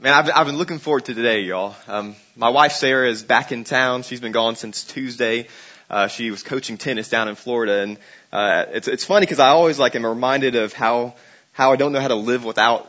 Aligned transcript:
Man, 0.00 0.14
I've, 0.14 0.30
I've 0.32 0.46
been 0.46 0.58
looking 0.58 0.78
forward 0.78 1.06
to 1.06 1.14
today, 1.14 1.40
y'all. 1.40 1.74
Um, 1.88 2.14
my 2.36 2.50
wife 2.50 2.70
Sarah 2.70 3.10
is 3.10 3.24
back 3.24 3.50
in 3.50 3.64
town. 3.64 4.04
She's 4.04 4.20
been 4.20 4.30
gone 4.30 4.54
since 4.54 4.84
Tuesday. 4.84 5.48
Uh, 5.90 6.06
she 6.06 6.30
was 6.30 6.44
coaching 6.44 6.78
tennis 6.78 7.08
down 7.08 7.26
in 7.26 7.34
Florida, 7.34 7.80
and 7.82 7.98
uh, 8.32 8.66
it's 8.70 8.86
it's 8.86 9.04
funny 9.04 9.26
because 9.26 9.40
I 9.40 9.48
always 9.48 9.76
like 9.76 9.96
am 9.96 10.06
reminded 10.06 10.54
of 10.54 10.72
how 10.72 11.16
how 11.50 11.72
I 11.72 11.76
don't 11.76 11.90
know 11.90 12.00
how 12.00 12.06
to 12.06 12.14
live 12.14 12.44
without 12.44 12.88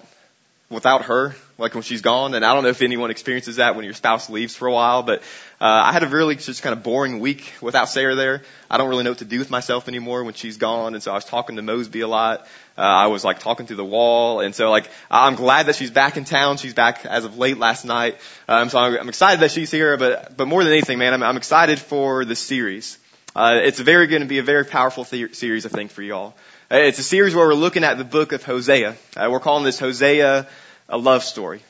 without 0.70 1.06
her, 1.06 1.36
like 1.60 1.74
when 1.74 1.84
she's 1.84 2.02
gone. 2.02 2.34
And 2.34 2.44
I 2.44 2.54
don't 2.54 2.64
know 2.64 2.70
if 2.70 2.82
anyone 2.82 3.12
experiences 3.12 3.58
that 3.58 3.76
when 3.76 3.86
your 3.86 3.94
spouse 3.94 4.30
leaves 4.30 4.56
for 4.56 4.68
a 4.68 4.74
while, 4.74 5.04
but 5.04 5.20
uh, 5.62 5.66
I 5.66 5.92
had 5.92 6.04
a 6.04 6.08
really 6.08 6.36
just 6.36 6.64
kind 6.64 6.74
of 6.74 6.84
boring 6.84 7.20
week 7.20 7.54
without 7.62 7.90
Sarah 7.90 8.16
there. 8.16 8.42
I 8.70 8.78
don't 8.78 8.90
really 8.90 9.04
know 9.04 9.12
what 9.12 9.20
to 9.20 9.26
do 9.26 9.40
with 9.40 9.52
myself 9.52 9.88
anymore 9.88 10.24
when 10.24 10.34
she's 10.34 10.58
gone, 10.58 10.94
and 10.94 11.04
so 11.04 11.12
I 11.12 11.16
was 11.16 11.26
talking 11.26 11.58
to 11.58 11.62
Mosby 11.62 12.02
a 12.02 12.08
lot. 12.08 12.48
Uh, 12.78 12.82
I 12.82 13.08
was 13.08 13.26
like 13.26 13.40
talking 13.40 13.68
through 13.68 13.76
the 13.76 13.86
wall, 13.86 14.40
and 14.40 14.56
so 14.56 14.72
like 14.72 14.90
I'm 15.12 15.36
glad 15.36 15.66
that 15.66 15.76
she's 15.76 15.92
back 15.92 16.18
in 16.18 16.24
town. 16.24 16.58
She's 16.58 16.74
back 16.74 17.06
as 17.06 17.26
of 17.26 17.38
late 17.38 17.58
last 17.58 17.84
night, 17.84 18.18
um, 18.48 18.70
so 18.70 18.80
I'm, 18.80 18.98
I'm 18.98 19.10
excited 19.10 19.42
that 19.42 19.52
she's 19.52 19.70
here. 19.70 19.98
But 19.98 20.38
but 20.38 20.48
more 20.48 20.64
than 20.64 20.72
anything, 20.72 20.98
man, 20.98 21.14
I'm, 21.14 21.24
I'm 21.24 21.38
excited 21.38 21.78
for 21.78 22.24
the 22.26 22.36
series. 22.36 22.98
Uh, 23.36 23.60
it's 23.62 23.80
very 23.80 24.08
going 24.08 24.22
to 24.22 24.28
be 24.28 24.40
a 24.40 24.44
very 24.44 24.66
powerful 24.66 25.04
the- 25.04 25.34
series, 25.34 25.66
I 25.66 25.70
think, 25.70 25.92
for 25.92 26.02
y'all. 26.02 26.36
Uh, 26.72 26.78
it's 26.78 27.00
a 27.00 27.04
series 27.04 27.36
where 27.36 27.48
we're 27.48 27.54
looking 27.54 27.84
at 27.84 27.98
the 27.98 28.04
book 28.04 28.32
of 28.32 28.44
Hosea. 28.44 28.96
Uh, 29.16 29.30
we're 29.32 29.40
calling 29.40 29.64
this 29.64 29.80
Hosea 29.80 30.48
a 30.90 30.98
love 30.98 31.24
story. 31.24 31.62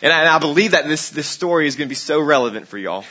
And 0.00 0.12
I, 0.12 0.20
and 0.20 0.28
I 0.28 0.38
believe 0.38 0.72
that 0.72 0.88
this, 0.88 1.10
this 1.10 1.28
story 1.28 1.66
is 1.66 1.76
going 1.76 1.86
to 1.86 1.90
be 1.90 1.94
so 1.94 2.20
relevant 2.20 2.66
for 2.66 2.76
y'all. 2.78 3.04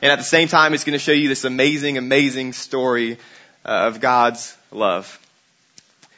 And 0.00 0.10
at 0.10 0.16
the 0.16 0.24
same 0.24 0.48
time, 0.48 0.72
it's 0.72 0.84
going 0.84 0.98
to 0.98 1.04
show 1.04 1.12
you 1.12 1.28
this 1.28 1.44
amazing, 1.44 1.98
amazing 1.98 2.54
story 2.54 3.18
uh, 3.64 3.88
of 3.88 4.00
God's 4.00 4.56
love. 4.70 5.18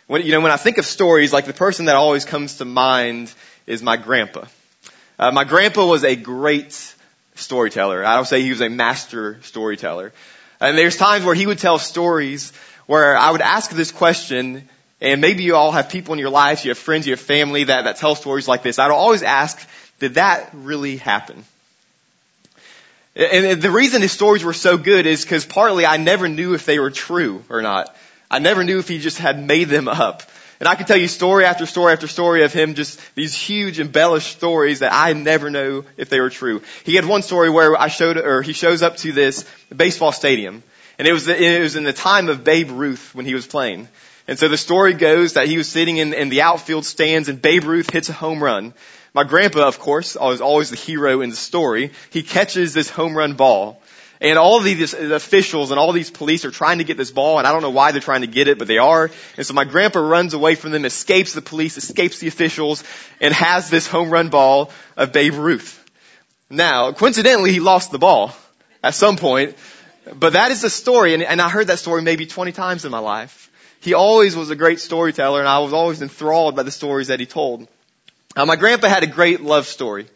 When, 0.06 0.22
you 0.22 0.32
know, 0.32 0.40
when 0.40 0.52
I 0.52 0.56
think 0.56 0.78
of 0.78 0.86
stories, 0.86 1.32
like 1.32 1.46
the 1.46 1.52
person 1.52 1.86
that 1.86 1.96
always 1.96 2.24
comes 2.24 2.58
to 2.58 2.64
mind 2.64 3.34
is 3.66 3.82
my 3.82 3.96
grandpa. 3.96 4.44
Uh, 5.18 5.32
my 5.32 5.44
grandpa 5.44 5.86
was 5.86 6.04
a 6.04 6.14
great 6.14 6.72
storyteller. 7.34 8.04
I 8.04 8.14
don't 8.14 8.26
say 8.26 8.42
he 8.42 8.50
was 8.50 8.60
a 8.60 8.68
master 8.68 9.40
storyteller. 9.42 10.12
And 10.60 10.78
there's 10.78 10.96
times 10.96 11.24
where 11.24 11.34
he 11.34 11.46
would 11.46 11.58
tell 11.58 11.78
stories 11.78 12.52
where 12.86 13.16
I 13.16 13.30
would 13.30 13.40
ask 13.40 13.70
this 13.70 13.90
question, 13.90 14.68
and 15.02 15.20
maybe 15.20 15.42
you 15.42 15.56
all 15.56 15.72
have 15.72 15.88
people 15.88 16.14
in 16.14 16.20
your 16.20 16.30
lives, 16.30 16.64
you 16.64 16.70
have 16.70 16.78
friends, 16.78 17.08
you 17.08 17.12
have 17.12 17.20
family 17.20 17.64
that, 17.64 17.82
that 17.82 17.96
tell 17.96 18.14
stories 18.14 18.46
like 18.46 18.62
this. 18.62 18.78
I'd 18.78 18.92
always 18.92 19.24
ask, 19.24 19.60
did 19.98 20.14
that 20.14 20.50
really 20.52 20.96
happen? 20.96 21.44
And 23.16 23.60
the 23.60 23.70
reason 23.70 24.00
his 24.00 24.12
stories 24.12 24.44
were 24.44 24.52
so 24.52 24.78
good 24.78 25.04
is 25.04 25.22
because 25.22 25.44
partly 25.44 25.84
I 25.84 25.96
never 25.96 26.28
knew 26.28 26.54
if 26.54 26.64
they 26.64 26.78
were 26.78 26.92
true 26.92 27.42
or 27.50 27.60
not. 27.62 27.94
I 28.30 28.38
never 28.38 28.62
knew 28.62 28.78
if 28.78 28.88
he 28.88 29.00
just 29.00 29.18
had 29.18 29.44
made 29.44 29.68
them 29.68 29.88
up. 29.88 30.22
And 30.60 30.68
I 30.68 30.76
could 30.76 30.86
tell 30.86 30.96
you 30.96 31.08
story 31.08 31.44
after 31.44 31.66
story 31.66 31.92
after 31.92 32.06
story 32.06 32.44
of 32.44 32.52
him, 32.52 32.74
just 32.74 33.00
these 33.16 33.34
huge 33.34 33.80
embellished 33.80 34.36
stories 34.36 34.78
that 34.78 34.92
I 34.92 35.12
never 35.14 35.50
know 35.50 35.84
if 35.96 36.10
they 36.10 36.20
were 36.20 36.30
true. 36.30 36.62
He 36.84 36.94
had 36.94 37.04
one 37.04 37.22
story 37.22 37.50
where 37.50 37.76
I 37.76 37.88
showed, 37.88 38.16
or 38.16 38.40
he 38.40 38.52
shows 38.52 38.82
up 38.82 38.98
to 38.98 39.10
this 39.10 39.44
baseball 39.74 40.12
stadium, 40.12 40.62
and 40.96 41.08
it 41.08 41.12
was 41.12 41.26
the, 41.26 41.36
it 41.36 41.60
was 41.60 41.74
in 41.74 41.82
the 41.82 41.92
time 41.92 42.28
of 42.28 42.44
Babe 42.44 42.70
Ruth 42.70 43.12
when 43.16 43.26
he 43.26 43.34
was 43.34 43.48
playing. 43.48 43.88
And 44.28 44.38
so 44.38 44.48
the 44.48 44.56
story 44.56 44.94
goes 44.94 45.34
that 45.34 45.48
he 45.48 45.56
was 45.56 45.68
sitting 45.68 45.98
in, 45.98 46.14
in 46.14 46.28
the 46.28 46.42
outfield 46.42 46.84
stands, 46.84 47.28
and 47.28 47.42
Babe 47.42 47.64
Ruth 47.64 47.90
hits 47.90 48.08
a 48.08 48.12
home 48.12 48.42
run. 48.42 48.72
My 49.14 49.24
grandpa, 49.24 49.66
of 49.66 49.78
course, 49.78 50.16
was 50.16 50.40
always 50.40 50.70
the 50.70 50.76
hero 50.76 51.20
in 51.20 51.30
the 51.30 51.36
story. 51.36 51.92
He 52.10 52.22
catches 52.22 52.72
this 52.72 52.88
home 52.88 53.16
run 53.16 53.34
ball. 53.34 53.82
And 54.22 54.38
all 54.38 54.60
these 54.60 54.94
officials 54.94 55.72
and 55.72 55.80
all 55.80 55.90
these 55.90 56.10
police 56.10 56.44
are 56.44 56.52
trying 56.52 56.78
to 56.78 56.84
get 56.84 56.96
this 56.96 57.10
ball, 57.10 57.38
and 57.38 57.46
I 57.46 57.50
don't 57.50 57.60
know 57.60 57.70
why 57.70 57.90
they're 57.90 58.00
trying 58.00 58.20
to 58.20 58.28
get 58.28 58.46
it, 58.46 58.56
but 58.56 58.68
they 58.68 58.78
are. 58.78 59.10
And 59.36 59.44
so 59.44 59.52
my 59.52 59.64
grandpa 59.64 59.98
runs 59.98 60.32
away 60.32 60.54
from 60.54 60.70
them, 60.70 60.84
escapes 60.84 61.32
the 61.32 61.42
police, 61.42 61.76
escapes 61.76 62.20
the 62.20 62.28
officials, 62.28 62.84
and 63.20 63.34
has 63.34 63.68
this 63.68 63.88
home 63.88 64.10
run 64.10 64.28
ball 64.28 64.70
of 64.96 65.12
Babe 65.12 65.34
Ruth. 65.34 65.78
Now, 66.48 66.92
coincidentally, 66.92 67.50
he 67.50 67.58
lost 67.58 67.90
the 67.90 67.98
ball 67.98 68.32
at 68.84 68.94
some 68.94 69.16
point, 69.16 69.56
but 70.14 70.34
that 70.34 70.52
is 70.52 70.62
the 70.62 70.70
story, 70.70 71.14
and, 71.14 71.24
and 71.24 71.40
I 71.42 71.48
heard 71.48 71.66
that 71.66 71.80
story 71.80 72.02
maybe 72.02 72.26
20 72.26 72.52
times 72.52 72.84
in 72.84 72.92
my 72.92 73.00
life. 73.00 73.41
He 73.82 73.94
always 73.94 74.36
was 74.36 74.48
a 74.48 74.54
great 74.54 74.78
storyteller, 74.78 75.40
and 75.40 75.48
I 75.48 75.58
was 75.58 75.72
always 75.72 76.00
enthralled 76.00 76.54
by 76.54 76.62
the 76.62 76.70
stories 76.70 77.08
that 77.08 77.18
he 77.18 77.26
told. 77.26 77.66
Now, 78.36 78.44
my 78.44 78.54
grandpa 78.54 78.86
had 78.86 79.02
a 79.02 79.08
great 79.08 79.40
love 79.40 79.66
story. 79.66 80.06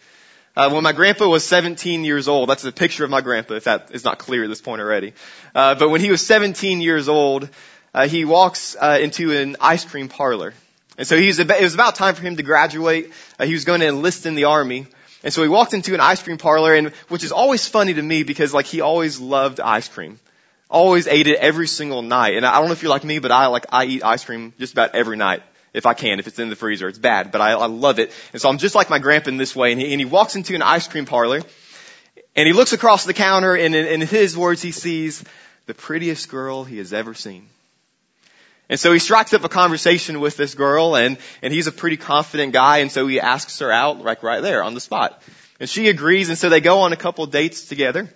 Uh, 0.54 0.70
when 0.70 0.84
my 0.84 0.92
grandpa 0.92 1.26
was 1.26 1.44
17 1.44 2.04
years 2.04 2.28
old, 2.28 2.48
that's 2.48 2.64
a 2.64 2.70
picture 2.70 3.04
of 3.04 3.10
my 3.10 3.22
grandpa, 3.22 3.54
if 3.54 3.64
that 3.64 3.90
is 3.90 4.04
not 4.04 4.18
clear 4.18 4.44
at 4.44 4.48
this 4.48 4.60
point 4.60 4.80
already. 4.80 5.14
Uh, 5.52 5.74
but 5.74 5.88
when 5.88 6.00
he 6.00 6.12
was 6.12 6.24
17 6.24 6.80
years 6.80 7.08
old, 7.08 7.48
uh, 7.92 8.06
he 8.06 8.24
walks 8.24 8.76
uh, 8.80 8.98
into 9.02 9.32
an 9.32 9.56
ice 9.60 9.84
cream 9.84 10.08
parlor. 10.08 10.54
And 10.96 11.06
so 11.06 11.16
he 11.16 11.26
was 11.26 11.40
it 11.40 11.60
was 11.60 11.74
about 11.74 11.96
time 11.96 12.14
for 12.14 12.22
him 12.22 12.36
to 12.36 12.44
graduate. 12.44 13.10
Uh, 13.36 13.46
he 13.46 13.52
was 13.52 13.64
going 13.64 13.80
to 13.80 13.88
enlist 13.88 14.26
in 14.26 14.36
the 14.36 14.44
army. 14.44 14.86
And 15.24 15.34
so 15.34 15.42
he 15.42 15.48
walked 15.48 15.74
into 15.74 15.92
an 15.92 16.00
ice 16.00 16.22
cream 16.22 16.38
parlor, 16.38 16.72
and 16.72 16.90
which 17.08 17.24
is 17.24 17.32
always 17.32 17.66
funny 17.66 17.94
to 17.94 18.02
me 18.02 18.22
because 18.22 18.54
like 18.54 18.66
he 18.66 18.80
always 18.80 19.18
loved 19.18 19.58
ice 19.58 19.88
cream. 19.88 20.20
Always 20.68 21.06
ate 21.06 21.26
it 21.26 21.38
every 21.38 21.68
single 21.68 22.02
night. 22.02 22.34
And 22.34 22.44
I 22.44 22.58
don't 22.58 22.66
know 22.66 22.72
if 22.72 22.82
you're 22.82 22.90
like 22.90 23.04
me, 23.04 23.18
but 23.18 23.30
I 23.30 23.46
like 23.46 23.66
I 23.70 23.84
eat 23.84 24.04
ice 24.04 24.24
cream 24.24 24.52
just 24.58 24.72
about 24.72 24.94
every 24.94 25.16
night 25.16 25.42
if 25.76 25.84
I 25.84 25.94
can, 25.94 26.18
if 26.18 26.26
it's 26.26 26.38
in 26.38 26.48
the 26.48 26.56
freezer. 26.56 26.88
It's 26.88 26.98
bad, 26.98 27.30
but 27.30 27.40
I, 27.40 27.52
I 27.52 27.66
love 27.66 27.98
it. 27.98 28.10
And 28.32 28.40
so 28.40 28.48
I'm 28.48 28.58
just 28.58 28.74
like 28.74 28.88
my 28.88 28.98
grandpa 28.98 29.28
in 29.28 29.36
this 29.36 29.54
way. 29.54 29.72
And 29.72 29.80
he, 29.80 29.92
and 29.92 30.00
he 30.00 30.06
walks 30.06 30.34
into 30.34 30.54
an 30.54 30.62
ice 30.62 30.88
cream 30.88 31.04
parlor 31.04 31.42
and 32.34 32.46
he 32.46 32.52
looks 32.52 32.72
across 32.72 33.04
the 33.04 33.14
counter 33.14 33.54
and 33.54 33.74
in, 33.74 33.86
in 33.86 34.00
his 34.00 34.36
words 34.36 34.62
he 34.62 34.72
sees 34.72 35.22
the 35.66 35.74
prettiest 35.74 36.30
girl 36.30 36.64
he 36.64 36.78
has 36.78 36.92
ever 36.92 37.14
seen. 37.14 37.48
And 38.68 38.80
so 38.80 38.92
he 38.92 38.98
strikes 38.98 39.34
up 39.34 39.44
a 39.44 39.48
conversation 39.48 40.18
with 40.20 40.36
this 40.36 40.54
girl 40.54 40.96
and, 40.96 41.18
and 41.42 41.52
he's 41.52 41.66
a 41.66 41.72
pretty 41.72 41.98
confident 41.98 42.52
guy 42.52 42.78
and 42.78 42.90
so 42.90 43.06
he 43.06 43.20
asks 43.20 43.58
her 43.60 43.70
out 43.70 44.02
like 44.02 44.22
right 44.22 44.40
there 44.40 44.64
on 44.64 44.74
the 44.74 44.80
spot. 44.80 45.22
And 45.60 45.68
she 45.68 45.88
agrees 45.88 46.30
and 46.30 46.38
so 46.38 46.48
they 46.48 46.60
go 46.60 46.80
on 46.80 46.92
a 46.92 46.96
couple 46.96 47.26
dates 47.26 47.68
together. 47.68 48.10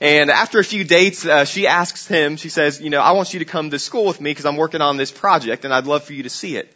And 0.00 0.30
after 0.30 0.60
a 0.60 0.64
few 0.64 0.84
dates, 0.84 1.26
uh, 1.26 1.44
she 1.44 1.66
asks 1.66 2.06
him, 2.06 2.36
she 2.36 2.50
says, 2.50 2.80
you 2.80 2.90
know, 2.90 3.00
I 3.00 3.12
want 3.12 3.32
you 3.32 3.40
to 3.40 3.44
come 3.44 3.70
to 3.70 3.78
school 3.78 4.04
with 4.04 4.20
me 4.20 4.30
because 4.30 4.46
I'm 4.46 4.56
working 4.56 4.80
on 4.80 4.96
this 4.96 5.10
project 5.10 5.64
and 5.64 5.74
I'd 5.74 5.86
love 5.86 6.04
for 6.04 6.12
you 6.12 6.22
to 6.22 6.30
see 6.30 6.56
it. 6.56 6.72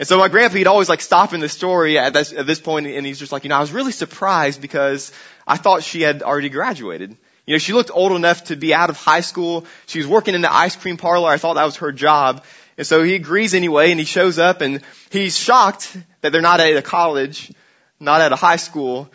And 0.00 0.08
so 0.08 0.18
my 0.18 0.26
grandpa, 0.26 0.56
he'd 0.56 0.66
always 0.66 0.88
like 0.88 1.00
stop 1.00 1.32
in 1.32 1.38
the 1.38 1.48
story 1.48 1.96
at 1.96 2.12
this, 2.12 2.32
at 2.32 2.46
this 2.46 2.60
point 2.60 2.88
and 2.88 3.06
he's 3.06 3.20
just 3.20 3.30
like, 3.30 3.44
you 3.44 3.50
know, 3.50 3.56
I 3.56 3.60
was 3.60 3.70
really 3.70 3.92
surprised 3.92 4.60
because 4.60 5.12
I 5.46 5.56
thought 5.56 5.84
she 5.84 6.00
had 6.00 6.22
already 6.22 6.48
graduated. 6.48 7.16
You 7.46 7.54
know, 7.54 7.58
she 7.58 7.72
looked 7.72 7.92
old 7.92 8.10
enough 8.12 8.44
to 8.44 8.56
be 8.56 8.74
out 8.74 8.90
of 8.90 8.96
high 8.96 9.20
school. 9.20 9.66
She 9.86 9.98
was 9.98 10.08
working 10.08 10.34
in 10.34 10.40
the 10.40 10.52
ice 10.52 10.74
cream 10.74 10.96
parlor. 10.96 11.28
I 11.28 11.36
thought 11.36 11.54
that 11.54 11.64
was 11.64 11.76
her 11.76 11.92
job. 11.92 12.42
And 12.76 12.84
so 12.84 13.04
he 13.04 13.14
agrees 13.14 13.54
anyway 13.54 13.92
and 13.92 14.00
he 14.00 14.06
shows 14.06 14.40
up 14.40 14.60
and 14.60 14.80
he's 15.10 15.38
shocked 15.38 15.96
that 16.22 16.32
they're 16.32 16.42
not 16.42 16.58
at 16.58 16.74
a 16.74 16.82
college, 16.82 17.52
not 18.00 18.20
at 18.20 18.32
a 18.32 18.36
high 18.36 18.56
school, 18.56 19.08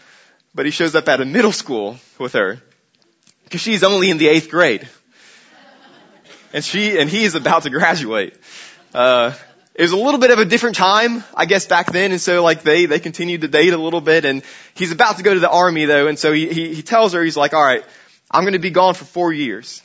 but 0.55 0.65
he 0.65 0.71
shows 0.71 0.95
up 0.95 1.09
at 1.09 1.19
a 1.19 1.25
middle 1.25 1.51
school 1.51 1.97
with 2.17 2.31
her 2.33 2.61
because 3.49 3.61
she's 3.61 3.83
only 3.83 4.11
in 4.11 4.19
the 4.19 4.27
eighth 4.27 4.51
grade. 4.51 4.87
And 6.53 6.63
she, 6.63 6.99
and 6.99 7.09
he 7.09 7.23
is 7.23 7.33
about 7.33 7.63
to 7.63 7.71
graduate. 7.71 8.37
Uh, 8.93 9.33
it 9.73 9.81
was 9.81 9.91
a 9.91 9.97
little 9.97 10.19
bit 10.19 10.29
of 10.29 10.37
a 10.37 10.45
different 10.45 10.75
time, 10.75 11.23
I 11.35 11.47
guess, 11.47 11.65
back 11.65 11.91
then, 11.91 12.11
and 12.11 12.21
so 12.21 12.43
like 12.43 12.61
they, 12.61 12.85
they 12.85 12.99
continued 12.99 13.41
to 13.41 13.47
date 13.47 13.73
a 13.73 13.77
little 13.77 14.01
bit, 14.01 14.23
and 14.23 14.43
he's 14.75 14.91
about 14.91 15.17
to 15.17 15.23
go 15.23 15.33
to 15.33 15.39
the 15.39 15.49
army 15.49 15.85
though, 15.85 16.05
and 16.05 16.19
so 16.19 16.31
he, 16.31 16.47
he, 16.53 16.75
he 16.75 16.83
tells 16.83 17.13
her, 17.13 17.23
he's 17.23 17.37
like, 17.37 17.53
alright, 17.53 17.83
I'm 18.29 18.43
gonna 18.43 18.59
be 18.59 18.69
gone 18.69 18.93
for 18.93 19.05
four 19.05 19.33
years. 19.33 19.81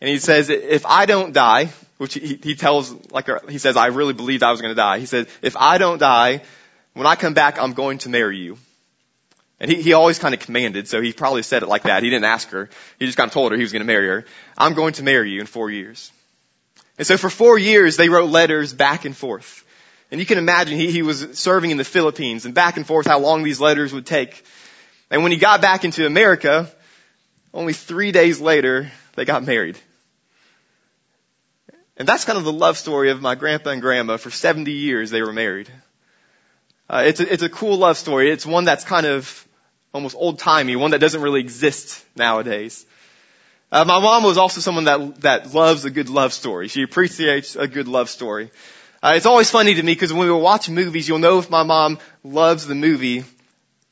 And 0.00 0.10
he 0.10 0.18
says, 0.18 0.48
if 0.48 0.86
I 0.86 1.06
don't 1.06 1.32
die, 1.32 1.70
which 1.98 2.14
he, 2.14 2.38
he 2.40 2.54
tells, 2.54 2.94
like, 3.10 3.28
he 3.48 3.58
says, 3.58 3.76
I 3.76 3.86
really 3.86 4.12
believed 4.12 4.44
I 4.44 4.52
was 4.52 4.60
gonna 4.60 4.76
die. 4.76 5.00
He 5.00 5.06
said, 5.06 5.26
if 5.42 5.56
I 5.56 5.78
don't 5.78 5.98
die, 5.98 6.42
when 6.92 7.08
I 7.08 7.16
come 7.16 7.34
back, 7.34 7.58
I'm 7.58 7.72
going 7.72 7.98
to 7.98 8.10
marry 8.10 8.38
you. 8.38 8.58
And 9.60 9.70
he, 9.70 9.80
he 9.80 9.92
always 9.92 10.18
kind 10.18 10.34
of 10.34 10.40
commanded, 10.40 10.88
so 10.88 11.00
he 11.00 11.12
probably 11.12 11.42
said 11.42 11.62
it 11.62 11.68
like 11.68 11.84
that. 11.84 12.02
He 12.02 12.10
didn't 12.10 12.24
ask 12.24 12.48
her. 12.50 12.68
He 12.98 13.06
just 13.06 13.16
kind 13.16 13.28
of 13.28 13.32
told 13.34 13.52
her 13.52 13.56
he 13.56 13.62
was 13.62 13.72
going 13.72 13.82
to 13.82 13.86
marry 13.86 14.08
her. 14.08 14.24
I'm 14.58 14.74
going 14.74 14.94
to 14.94 15.02
marry 15.02 15.30
you 15.30 15.40
in 15.40 15.46
four 15.46 15.70
years. 15.70 16.10
And 16.98 17.06
so 17.06 17.16
for 17.16 17.30
four 17.30 17.58
years, 17.58 17.96
they 17.96 18.08
wrote 18.08 18.30
letters 18.30 18.72
back 18.72 19.04
and 19.04 19.16
forth. 19.16 19.64
And 20.10 20.20
you 20.20 20.26
can 20.26 20.38
imagine 20.38 20.78
he, 20.78 20.92
he 20.92 21.02
was 21.02 21.38
serving 21.38 21.70
in 21.70 21.76
the 21.76 21.84
Philippines 21.84 22.44
and 22.44 22.54
back 22.54 22.76
and 22.76 22.86
forth 22.86 23.06
how 23.06 23.18
long 23.18 23.42
these 23.42 23.60
letters 23.60 23.92
would 23.92 24.06
take. 24.06 24.44
And 25.10 25.22
when 25.22 25.32
he 25.32 25.38
got 25.38 25.60
back 25.60 25.84
into 25.84 26.06
America, 26.06 26.70
only 27.52 27.72
three 27.72 28.12
days 28.12 28.40
later, 28.40 28.90
they 29.14 29.24
got 29.24 29.44
married. 29.44 29.78
And 31.96 32.08
that's 32.08 32.24
kind 32.24 32.38
of 32.38 32.44
the 32.44 32.52
love 32.52 32.76
story 32.76 33.10
of 33.10 33.22
my 33.22 33.34
grandpa 33.34 33.70
and 33.70 33.80
grandma. 33.80 34.16
For 34.16 34.30
70 34.30 34.72
years, 34.72 35.10
they 35.10 35.22
were 35.22 35.32
married. 35.32 35.70
Uh, 36.88 37.04
it's 37.06 37.20
a, 37.20 37.32
it's 37.32 37.42
a 37.42 37.48
cool 37.48 37.78
love 37.78 37.96
story. 37.96 38.30
It's 38.30 38.44
one 38.44 38.64
that's 38.64 38.84
kind 38.84 39.06
of 39.06 39.46
almost 39.92 40.16
old 40.16 40.38
timey, 40.38 40.76
one 40.76 40.90
that 40.90 40.98
doesn't 41.00 41.22
really 41.22 41.40
exist 41.40 42.04
nowadays. 42.16 42.84
Uh, 43.72 43.84
my 43.84 43.98
mom 44.00 44.22
was 44.22 44.38
also 44.38 44.60
someone 44.60 44.84
that 44.84 45.20
that 45.22 45.54
loves 45.54 45.84
a 45.84 45.90
good 45.90 46.08
love 46.08 46.32
story. 46.32 46.68
She 46.68 46.82
appreciates 46.82 47.56
a 47.56 47.66
good 47.66 47.88
love 47.88 48.10
story. 48.10 48.50
Uh, 49.02 49.14
it's 49.16 49.26
always 49.26 49.50
funny 49.50 49.74
to 49.74 49.82
me 49.82 49.92
because 49.92 50.12
when 50.12 50.26
we 50.26 50.32
watch 50.32 50.68
movies, 50.68 51.08
you'll 51.08 51.18
know 51.18 51.38
if 51.38 51.50
my 51.50 51.62
mom 51.62 51.98
loves 52.22 52.66
the 52.66 52.74
movie 52.74 53.24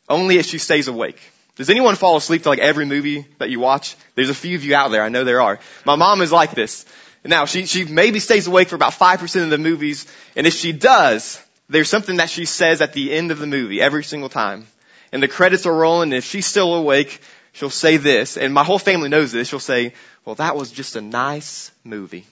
only 0.08 0.38
if 0.38 0.46
she 0.46 0.58
stays 0.58 0.88
awake. 0.88 1.20
Does 1.56 1.68
anyone 1.68 1.96
fall 1.96 2.16
asleep 2.16 2.44
to 2.44 2.48
like 2.48 2.58
every 2.58 2.86
movie 2.86 3.26
that 3.38 3.50
you 3.50 3.60
watch? 3.60 3.96
There's 4.14 4.30
a 4.30 4.34
few 4.34 4.56
of 4.56 4.64
you 4.64 4.74
out 4.74 4.90
there. 4.90 5.02
I 5.02 5.08
know 5.08 5.24
there 5.24 5.40
are. 5.40 5.58
My 5.84 5.96
mom 5.96 6.22
is 6.22 6.32
like 6.32 6.52
this. 6.52 6.86
Now 7.24 7.44
she 7.44 7.66
she 7.66 7.84
maybe 7.84 8.20
stays 8.20 8.46
awake 8.46 8.68
for 8.68 8.74
about 8.74 8.94
five 8.94 9.20
percent 9.20 9.44
of 9.44 9.50
the 9.50 9.58
movies, 9.58 10.06
and 10.34 10.46
if 10.46 10.54
she 10.54 10.72
does, 10.72 11.40
there's 11.72 11.88
something 11.88 12.16
that 12.16 12.30
she 12.30 12.44
says 12.44 12.80
at 12.80 12.92
the 12.92 13.12
end 13.12 13.30
of 13.30 13.38
the 13.38 13.46
movie 13.46 13.80
every 13.80 14.04
single 14.04 14.28
time. 14.28 14.66
And 15.10 15.22
the 15.22 15.28
credits 15.28 15.66
are 15.66 15.74
rolling, 15.74 16.08
and 16.08 16.14
if 16.14 16.24
she's 16.24 16.46
still 16.46 16.74
awake, 16.74 17.20
she'll 17.52 17.70
say 17.70 17.96
this, 17.96 18.36
and 18.36 18.54
my 18.54 18.64
whole 18.64 18.78
family 18.78 19.08
knows 19.08 19.32
this, 19.32 19.48
she'll 19.48 19.60
say, 19.60 19.94
well, 20.24 20.36
that 20.36 20.56
was 20.56 20.70
just 20.70 20.96
a 20.96 21.00
nice 21.00 21.70
movie. 21.84 22.26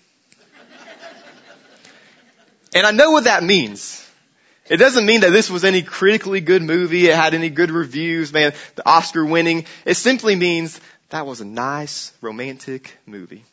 and 2.74 2.86
I 2.86 2.90
know 2.92 3.10
what 3.10 3.24
that 3.24 3.42
means. 3.42 4.06
It 4.68 4.76
doesn't 4.76 5.04
mean 5.04 5.22
that 5.22 5.30
this 5.30 5.50
was 5.50 5.64
any 5.64 5.82
critically 5.82 6.40
good 6.40 6.62
movie, 6.62 7.08
it 7.08 7.16
had 7.16 7.34
any 7.34 7.50
good 7.50 7.70
reviews, 7.70 8.32
man, 8.32 8.52
the 8.76 8.88
Oscar 8.88 9.24
winning. 9.26 9.66
It 9.84 9.94
simply 9.94 10.36
means 10.36 10.80
that 11.10 11.26
was 11.26 11.40
a 11.40 11.44
nice 11.44 12.12
romantic 12.20 12.96
movie. 13.04 13.44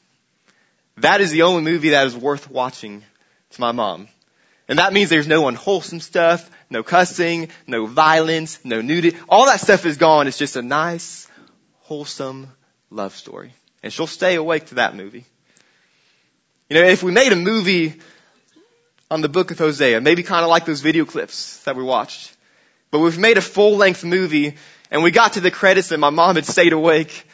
That 0.97 1.21
is 1.21 1.31
the 1.31 1.43
only 1.43 1.63
movie 1.63 1.89
that 1.89 2.07
is 2.07 2.15
worth 2.15 2.49
watching 2.49 3.03
to 3.51 3.61
my 3.61 3.71
mom. 3.71 4.07
And 4.67 4.79
that 4.79 4.91
means 4.91 5.09
there's 5.09 5.27
no 5.27 5.47
unwholesome 5.47 6.01
stuff, 6.01 6.49
no 6.69 6.83
cussing, 6.83 7.49
no 7.67 7.85
violence, 7.85 8.59
no 8.63 8.81
nudity. 8.81 9.17
All 9.29 9.45
that 9.45 9.61
stuff 9.61 9.85
is 9.85 9.97
gone. 9.97 10.27
It's 10.27 10.37
just 10.37 10.57
a 10.57 10.61
nice, 10.61 11.27
wholesome 11.81 12.49
love 12.89 13.15
story. 13.15 13.53
And 13.81 13.93
she'll 13.93 14.07
stay 14.07 14.35
awake 14.35 14.67
to 14.67 14.75
that 14.75 14.95
movie. 14.95 15.25
You 16.69 16.75
know, 16.75 16.85
if 16.85 17.01
we 17.01 17.11
made 17.11 17.31
a 17.31 17.37
movie 17.37 17.95
on 19.09 19.21
the 19.21 19.29
book 19.29 19.51
of 19.51 19.57
Hosea, 19.57 20.01
maybe 20.01 20.23
kind 20.23 20.43
of 20.43 20.49
like 20.49 20.65
those 20.65 20.81
video 20.81 21.05
clips 21.05 21.63
that 21.63 21.77
we 21.77 21.83
watched, 21.83 22.35
but 22.91 22.99
we've 22.99 23.17
made 23.17 23.37
a 23.37 23.41
full 23.41 23.77
length 23.77 24.03
movie 24.03 24.55
and 24.91 25.01
we 25.01 25.11
got 25.11 25.33
to 25.33 25.39
the 25.39 25.51
credits 25.51 25.91
and 25.93 26.01
my 26.01 26.09
mom 26.09 26.35
had 26.35 26.45
stayed 26.45 26.73
awake, 26.73 27.25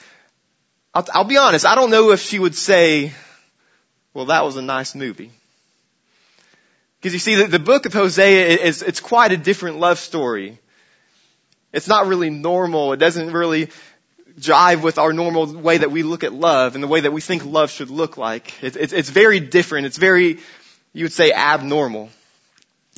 I'll, 0.93 1.07
I'll 1.13 1.23
be 1.23 1.37
honest, 1.37 1.65
I 1.65 1.73
don't 1.73 1.89
know 1.89 2.11
if 2.11 2.21
she 2.21 2.37
would 2.37 2.53
say, 2.53 3.13
well, 4.13 4.25
that 4.25 4.45
was 4.45 4.55
a 4.55 4.61
nice 4.61 4.93
movie. 4.93 5.31
Because 7.03 7.11
you 7.11 7.19
see, 7.19 7.35
the, 7.35 7.47
the 7.47 7.59
book 7.59 7.85
of 7.85 7.91
Hosea 7.91 8.59
is, 8.59 8.81
it's 8.81 9.01
quite 9.01 9.33
a 9.33 9.37
different 9.37 9.77
love 9.77 9.99
story. 9.99 10.57
It's 11.73 11.89
not 11.89 12.07
really 12.07 12.29
normal. 12.29 12.93
It 12.93 12.97
doesn't 12.97 13.33
really 13.33 13.67
jive 14.39 14.81
with 14.81 14.97
our 14.97 15.11
normal 15.11 15.53
way 15.53 15.79
that 15.79 15.91
we 15.91 16.01
look 16.03 16.23
at 16.23 16.31
love 16.31 16.75
and 16.75 16.83
the 16.83 16.87
way 16.87 17.01
that 17.01 17.11
we 17.11 17.19
think 17.19 17.43
love 17.43 17.71
should 17.71 17.89
look 17.89 18.15
like. 18.15 18.53
It's, 18.63 18.77
it's, 18.77 18.93
it's 18.93 19.09
very 19.09 19.41
different. 19.41 19.85
It's 19.85 19.97
very, 19.97 20.39
you 20.93 21.03
would 21.03 21.11
say, 21.11 21.33
abnormal. 21.33 22.09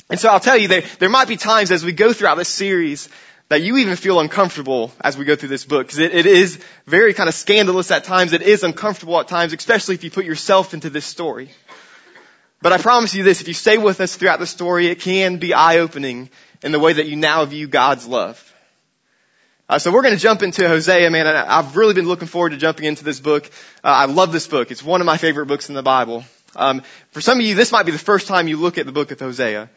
And 0.08 0.20
so 0.20 0.28
I'll 0.28 0.38
tell 0.38 0.56
you, 0.56 0.68
there, 0.68 0.84
there 1.00 1.08
might 1.08 1.26
be 1.26 1.36
times 1.36 1.72
as 1.72 1.84
we 1.84 1.90
go 1.90 2.12
throughout 2.12 2.36
this 2.36 2.48
series 2.48 3.08
that 3.48 3.62
you 3.62 3.76
even 3.78 3.96
feel 3.96 4.20
uncomfortable 4.20 4.92
as 5.00 5.18
we 5.18 5.24
go 5.24 5.34
through 5.34 5.48
this 5.48 5.64
book 5.64 5.84
because 5.84 5.98
it, 5.98 6.14
it 6.14 6.26
is 6.26 6.60
very 6.86 7.12
kind 7.12 7.28
of 7.28 7.34
scandalous 7.34 7.90
at 7.90 8.04
times. 8.04 8.32
It 8.32 8.42
is 8.42 8.62
uncomfortable 8.62 9.18
at 9.18 9.26
times, 9.26 9.52
especially 9.52 9.96
if 9.96 10.04
you 10.04 10.12
put 10.12 10.26
yourself 10.26 10.74
into 10.74 10.90
this 10.90 11.04
story. 11.04 11.50
But 12.62 12.72
I 12.72 12.78
promise 12.78 13.14
you 13.14 13.22
this, 13.22 13.40
if 13.40 13.48
you 13.48 13.54
stay 13.54 13.78
with 13.78 14.00
us 14.00 14.16
throughout 14.16 14.38
the 14.38 14.46
story, 14.46 14.88
it 14.88 15.00
can 15.00 15.36
be 15.36 15.54
eye-opening 15.54 16.30
in 16.62 16.72
the 16.72 16.80
way 16.80 16.94
that 16.94 17.06
you 17.06 17.16
now 17.16 17.44
view 17.44 17.68
God's 17.68 18.06
love. 18.06 18.42
Uh, 19.68 19.78
so 19.78 19.92
we're 19.92 20.02
going 20.02 20.14
to 20.14 20.20
jump 20.20 20.42
into 20.42 20.66
Hosea, 20.66 21.10
man. 21.10 21.26
I've 21.26 21.76
really 21.76 21.92
been 21.92 22.06
looking 22.06 22.28
forward 22.28 22.50
to 22.50 22.56
jumping 22.56 22.86
into 22.86 23.04
this 23.04 23.20
book. 23.20 23.46
Uh, 23.82 23.88
I 23.88 24.04
love 24.06 24.32
this 24.32 24.46
book. 24.46 24.70
It's 24.70 24.82
one 24.82 25.00
of 25.00 25.06
my 25.06 25.16
favorite 25.16 25.46
books 25.46 25.68
in 25.68 25.74
the 25.74 25.82
Bible. 25.82 26.24
Um, 26.54 26.82
for 27.10 27.20
some 27.20 27.38
of 27.38 27.44
you, 27.44 27.54
this 27.54 27.72
might 27.72 27.84
be 27.84 27.92
the 27.92 27.98
first 27.98 28.28
time 28.28 28.48
you 28.48 28.56
look 28.56 28.78
at 28.78 28.86
the 28.86 28.92
book 28.92 29.10
of 29.10 29.18
Hosea. 29.18 29.68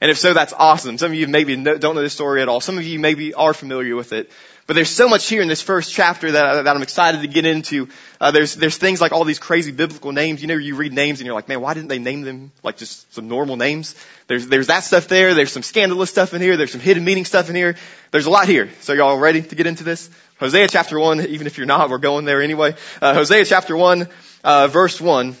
And 0.00 0.10
if 0.10 0.18
so, 0.18 0.32
that's 0.32 0.52
awesome. 0.52 0.96
Some 0.98 1.10
of 1.10 1.14
you 1.14 1.26
maybe 1.26 1.56
don't 1.56 1.82
know 1.82 2.02
this 2.02 2.12
story 2.12 2.40
at 2.40 2.48
all. 2.48 2.60
Some 2.60 2.78
of 2.78 2.84
you 2.84 2.98
maybe 2.98 3.34
are 3.34 3.52
familiar 3.52 3.96
with 3.96 4.12
it. 4.12 4.30
But 4.68 4.74
there's 4.74 4.90
so 4.90 5.08
much 5.08 5.26
here 5.26 5.40
in 5.40 5.48
this 5.48 5.62
first 5.62 5.90
chapter 5.90 6.30
that, 6.30 6.64
that 6.64 6.76
I'm 6.76 6.82
excited 6.82 7.22
to 7.22 7.26
get 7.26 7.46
into. 7.46 7.88
Uh, 8.20 8.32
there's 8.32 8.54
there's 8.54 8.76
things 8.76 9.00
like 9.00 9.12
all 9.12 9.24
these 9.24 9.38
crazy 9.38 9.72
biblical 9.72 10.12
names. 10.12 10.42
You 10.42 10.46
know, 10.46 10.56
you 10.56 10.76
read 10.76 10.92
names 10.92 11.20
and 11.20 11.26
you're 11.26 11.34
like, 11.34 11.48
man, 11.48 11.62
why 11.62 11.72
didn't 11.72 11.88
they 11.88 11.98
name 11.98 12.20
them 12.20 12.52
like 12.62 12.76
just 12.76 13.10
some 13.14 13.28
normal 13.28 13.56
names? 13.56 13.94
There's 14.26 14.46
there's 14.46 14.66
that 14.66 14.80
stuff 14.80 15.08
there. 15.08 15.32
There's 15.32 15.52
some 15.52 15.62
scandalous 15.62 16.10
stuff 16.10 16.34
in 16.34 16.42
here. 16.42 16.58
There's 16.58 16.70
some 16.70 16.82
hidden 16.82 17.02
meaning 17.02 17.24
stuff 17.24 17.48
in 17.48 17.56
here. 17.56 17.76
There's 18.10 18.26
a 18.26 18.30
lot 18.30 18.46
here. 18.46 18.68
So 18.80 18.92
y'all 18.92 19.18
ready 19.18 19.40
to 19.40 19.54
get 19.54 19.66
into 19.66 19.84
this? 19.84 20.10
Hosea 20.38 20.68
chapter 20.68 21.00
one. 21.00 21.22
Even 21.22 21.46
if 21.46 21.56
you're 21.56 21.66
not, 21.66 21.88
we're 21.88 21.96
going 21.96 22.26
there 22.26 22.42
anyway. 22.42 22.76
Uh, 23.00 23.14
Hosea 23.14 23.46
chapter 23.46 23.74
one, 23.74 24.06
uh, 24.44 24.68
verse 24.68 25.00
one. 25.00 25.34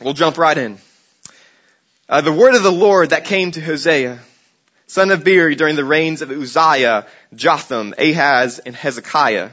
We'll 0.00 0.14
jump 0.14 0.38
right 0.38 0.56
in. 0.56 0.78
Uh, 2.08 2.20
the 2.20 2.32
word 2.32 2.54
of 2.54 2.62
the 2.62 2.70
Lord 2.70 3.10
that 3.10 3.24
came 3.24 3.50
to 3.50 3.60
Hosea, 3.60 4.20
son 4.86 5.10
of 5.10 5.24
Beeri, 5.24 5.56
during 5.56 5.74
the 5.74 5.84
reigns 5.84 6.22
of 6.22 6.30
Uzziah, 6.30 7.04
Jotham, 7.34 7.94
Ahaz, 7.98 8.60
and 8.60 8.76
Hezekiah, 8.76 9.50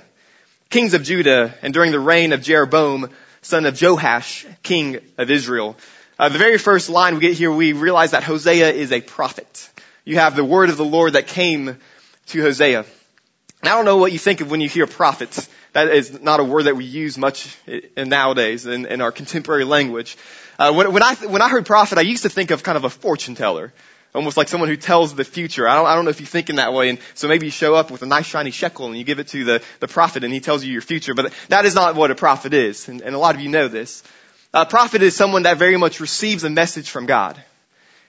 kings 0.69 0.93
of 0.93 1.01
Judah, 1.01 1.55
and 1.63 1.73
during 1.73 1.91
the 1.91 1.99
reign 1.99 2.31
of 2.31 2.43
Jeroboam, 2.43 3.09
son 3.41 3.65
of 3.65 3.81
Joash, 3.81 4.45
king 4.61 4.99
of 5.17 5.31
Israel. 5.31 5.75
Uh, 6.19 6.29
the 6.29 6.37
very 6.37 6.59
first 6.59 6.91
line 6.91 7.15
we 7.15 7.21
get 7.21 7.33
here, 7.33 7.51
we 7.51 7.73
realize 7.73 8.11
that 8.11 8.23
Hosea 8.23 8.69
is 8.69 8.91
a 8.91 9.01
prophet. 9.01 9.71
You 10.05 10.17
have 10.19 10.35
the 10.35 10.45
word 10.45 10.69
of 10.69 10.77
the 10.77 10.85
Lord 10.85 11.13
that 11.13 11.25
came 11.25 11.75
to 12.27 12.41
Hosea. 12.43 12.85
And 13.61 13.69
I 13.69 13.75
don't 13.75 13.85
know 13.85 13.97
what 13.97 14.11
you 14.11 14.19
think 14.19 14.41
of 14.41 14.51
when 14.51 14.61
you 14.61 14.69
hear 14.69 14.85
prophets. 14.85 15.49
That 15.73 15.89
is 15.89 16.21
not 16.21 16.39
a 16.39 16.43
word 16.43 16.63
that 16.65 16.77
we 16.77 16.85
use 16.85 17.17
much 17.17 17.57
in 17.67 18.09
nowadays 18.09 18.65
in, 18.65 18.85
in 18.85 19.01
our 19.01 19.11
contemporary 19.11 19.65
language. 19.65 20.17
Uh, 20.59 20.71
when, 20.71 20.93
when 20.93 21.01
I 21.03 21.15
when 21.15 21.41
I 21.41 21.49
heard 21.49 21.65
prophet, 21.65 21.97
I 21.97 22.01
used 22.01 22.23
to 22.23 22.29
think 22.29 22.51
of 22.51 22.61
kind 22.61 22.77
of 22.77 22.83
a 22.83 22.89
fortune 22.91 23.33
teller, 23.33 23.73
almost 24.13 24.37
like 24.37 24.47
someone 24.47 24.69
who 24.69 24.77
tells 24.77 25.15
the 25.15 25.23
future. 25.23 25.67
I 25.67 25.75
don't 25.75 25.87
I 25.87 25.95
don't 25.95 26.05
know 26.05 26.11
if 26.11 26.19
you 26.19 26.27
think 26.27 26.51
in 26.51 26.57
that 26.57 26.73
way, 26.73 26.89
and 26.89 26.99
so 27.15 27.27
maybe 27.27 27.47
you 27.47 27.51
show 27.51 27.73
up 27.73 27.89
with 27.89 28.03
a 28.03 28.05
nice 28.05 28.27
shiny 28.27 28.51
shekel 28.51 28.85
and 28.85 28.95
you 28.95 29.03
give 29.03 29.17
it 29.17 29.29
to 29.29 29.43
the 29.43 29.63
the 29.79 29.87
prophet, 29.87 30.23
and 30.23 30.31
he 30.31 30.39
tells 30.39 30.63
you 30.63 30.71
your 30.71 30.83
future. 30.83 31.15
But 31.15 31.33
that 31.49 31.65
is 31.65 31.73
not 31.73 31.95
what 31.95 32.11
a 32.11 32.15
prophet 32.15 32.53
is, 32.53 32.87
and, 32.87 33.01
and 33.01 33.15
a 33.15 33.19
lot 33.19 33.33
of 33.33 33.41
you 33.41 33.49
know 33.49 33.67
this. 33.67 34.03
A 34.53 34.67
prophet 34.67 35.01
is 35.01 35.15
someone 35.15 35.43
that 35.43 35.57
very 35.57 35.77
much 35.77 35.99
receives 35.99 36.43
a 36.43 36.49
message 36.51 36.91
from 36.91 37.07
God. 37.07 37.43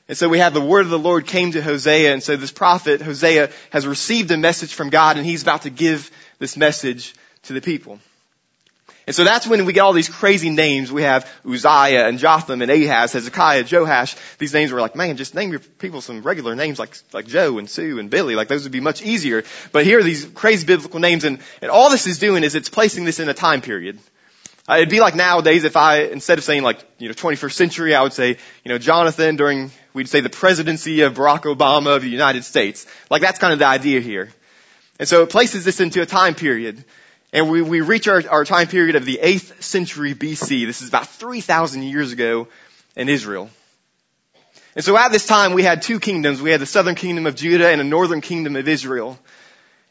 And 0.06 0.18
so 0.18 0.28
we 0.28 0.40
have 0.40 0.52
the 0.52 0.60
word 0.60 0.84
of 0.84 0.90
the 0.90 0.98
Lord 0.98 1.26
came 1.26 1.52
to 1.52 1.62
Hosea, 1.62 2.12
and 2.12 2.22
so 2.22 2.36
this 2.36 2.52
prophet, 2.52 3.00
Hosea, 3.00 3.48
has 3.70 3.86
received 3.86 4.30
a 4.30 4.36
message 4.36 4.74
from 4.74 4.90
God, 4.90 5.16
and 5.16 5.24
he's 5.24 5.40
about 5.40 5.62
to 5.62 5.70
give 5.70 6.10
this 6.38 6.58
message 6.58 7.14
to 7.44 7.52
the 7.52 7.60
people. 7.60 7.98
And 9.06 9.14
so 9.14 9.22
that's 9.22 9.46
when 9.46 9.66
we 9.66 9.74
get 9.74 9.80
all 9.80 9.92
these 9.92 10.08
crazy 10.08 10.48
names. 10.48 10.90
We 10.90 11.02
have 11.02 11.30
Uzziah 11.46 12.08
and 12.08 12.18
Jotham 12.18 12.62
and 12.62 12.70
Ahaz, 12.70 13.12
Hezekiah, 13.12 13.64
Joash. 13.70 14.16
These 14.38 14.54
names 14.54 14.72
were 14.72 14.80
like, 14.80 14.96
man, 14.96 15.18
just 15.18 15.34
name 15.34 15.50
your 15.50 15.60
people 15.60 16.00
some 16.00 16.22
regular 16.22 16.54
names 16.54 16.78
like, 16.78 16.96
like 17.12 17.26
Joe 17.26 17.58
and 17.58 17.68
Sue 17.68 17.98
and 17.98 18.08
Billy. 18.08 18.34
Like 18.34 18.48
those 18.48 18.62
would 18.62 18.72
be 18.72 18.80
much 18.80 19.02
easier. 19.02 19.44
But 19.72 19.84
here 19.84 19.98
are 19.98 20.02
these 20.02 20.24
crazy 20.24 20.66
biblical 20.66 21.00
names 21.00 21.24
and, 21.24 21.38
and 21.60 21.70
all 21.70 21.90
this 21.90 22.06
is 22.06 22.18
doing 22.18 22.44
is 22.44 22.54
it's 22.54 22.70
placing 22.70 23.04
this 23.04 23.20
in 23.20 23.28
a 23.28 23.34
time 23.34 23.60
period. 23.60 23.98
Uh, 24.66 24.76
it'd 24.76 24.88
be 24.88 25.00
like 25.00 25.14
nowadays 25.14 25.64
if 25.64 25.76
I, 25.76 26.04
instead 26.04 26.38
of 26.38 26.44
saying 26.44 26.62
like, 26.62 26.82
you 26.98 27.08
know, 27.08 27.14
21st 27.14 27.52
century, 27.52 27.94
I 27.94 28.02
would 28.02 28.14
say, 28.14 28.38
you 28.64 28.68
know, 28.70 28.78
Jonathan 28.78 29.36
during, 29.36 29.70
we'd 29.92 30.08
say 30.08 30.22
the 30.22 30.30
presidency 30.30 31.02
of 31.02 31.12
Barack 31.12 31.42
Obama 31.42 31.96
of 31.96 32.02
the 32.02 32.08
United 32.08 32.44
States. 32.44 32.86
Like 33.10 33.20
that's 33.20 33.38
kind 33.38 33.52
of 33.52 33.58
the 33.58 33.66
idea 33.66 34.00
here. 34.00 34.30
And 34.98 35.06
so 35.06 35.22
it 35.24 35.28
places 35.28 35.66
this 35.66 35.80
into 35.80 36.00
a 36.00 36.06
time 36.06 36.34
period. 36.34 36.82
And 37.34 37.50
we, 37.50 37.62
we 37.62 37.80
reach 37.80 38.06
our, 38.06 38.22
our 38.30 38.44
time 38.44 38.68
period 38.68 38.94
of 38.94 39.04
the 39.04 39.18
8th 39.20 39.60
century 39.60 40.14
BC. 40.14 40.66
This 40.66 40.82
is 40.82 40.88
about 40.88 41.08
3,000 41.08 41.82
years 41.82 42.12
ago 42.12 42.46
in 42.94 43.08
Israel. 43.08 43.50
And 44.76 44.84
so 44.84 44.96
at 44.96 45.10
this 45.10 45.26
time 45.26 45.52
we 45.52 45.64
had 45.64 45.82
two 45.82 45.98
kingdoms. 45.98 46.40
We 46.40 46.52
had 46.52 46.60
the 46.60 46.66
southern 46.66 46.94
kingdom 46.94 47.26
of 47.26 47.34
Judah 47.34 47.68
and 47.68 47.80
the 47.80 47.84
northern 47.84 48.20
kingdom 48.20 48.54
of 48.54 48.68
Israel. 48.68 49.18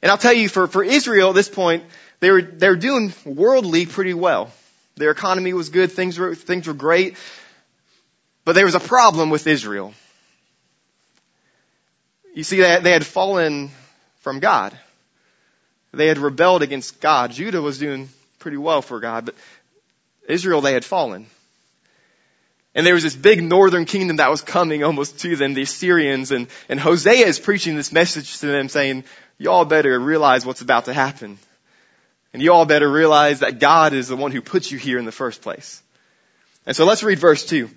And 0.01 0.09
I'll 0.09 0.17
tell 0.17 0.31
you, 0.31 0.47
for, 0.47 0.67
for 0.67 0.85
Israel 0.85 1.29
at 1.29 1.35
this 1.35 1.49
point, 1.49 1.83
they 2.21 2.31
were, 2.31 2.41
they 2.41 2.69
were 2.69 2.77
doing 2.77 3.13
worldly 3.25 3.87
pretty 3.87 4.13
well. 4.13 4.49
Their 4.95 5.11
economy 5.11 5.51
was 5.51 5.67
good, 5.67 5.91
things 5.91 6.17
were, 6.17 6.35
things 6.35 6.65
were 6.65 6.73
great. 6.73 7.17
But 8.45 8.55
there 8.55 8.65
was 8.65 8.75
a 8.75 8.79
problem 8.79 9.29
with 9.29 9.47
Israel. 9.47 9.93
You 12.33 12.45
see, 12.45 12.61
they, 12.61 12.79
they 12.79 12.91
had 12.91 13.05
fallen 13.05 13.69
from 14.21 14.39
God. 14.39 14.77
They 15.93 16.07
had 16.07 16.17
rebelled 16.17 16.63
against 16.63 16.99
God. 16.99 17.31
Judah 17.31 17.61
was 17.61 17.77
doing 17.77 18.09
pretty 18.39 18.57
well 18.57 18.81
for 18.81 18.99
God, 18.99 19.25
but 19.25 19.35
Israel, 20.27 20.61
they 20.61 20.73
had 20.73 20.83
fallen. 20.83 21.27
And 22.75 22.85
there 22.85 22.95
was 22.95 23.03
this 23.03 23.15
big 23.15 23.43
northern 23.43 23.85
kingdom 23.85 24.17
that 24.17 24.31
was 24.31 24.41
coming 24.41 24.83
almost 24.83 25.19
to 25.19 25.35
them, 25.35 25.53
the 25.53 25.61
Assyrians, 25.61 26.31
and, 26.31 26.47
and 26.67 26.79
Hosea 26.79 27.27
is 27.27 27.39
preaching 27.39 27.75
this 27.75 27.91
message 27.91 28.39
to 28.39 28.47
them 28.47 28.67
saying, 28.67 29.03
y'all 29.37 29.65
better 29.65 29.99
realize 29.99 30.45
what's 30.45 30.61
about 30.61 30.85
to 30.85 30.93
happen. 30.93 31.37
And 32.33 32.41
you 32.41 32.51
all 32.51 32.65
better 32.65 32.91
realize 32.91 33.41
that 33.41 33.59
God 33.59 33.93
is 33.93 34.07
the 34.07 34.15
one 34.15 34.31
who 34.31 34.41
put 34.41 34.71
you 34.71 34.79
here 34.79 34.97
in 34.97 35.05
the 35.05 35.11
first 35.11 35.43
place. 35.43 35.83
And 36.65 36.75
so 36.75 36.85
let's 36.85 37.03
read 37.03 37.19
verse 37.19 37.45
2. 37.45 37.69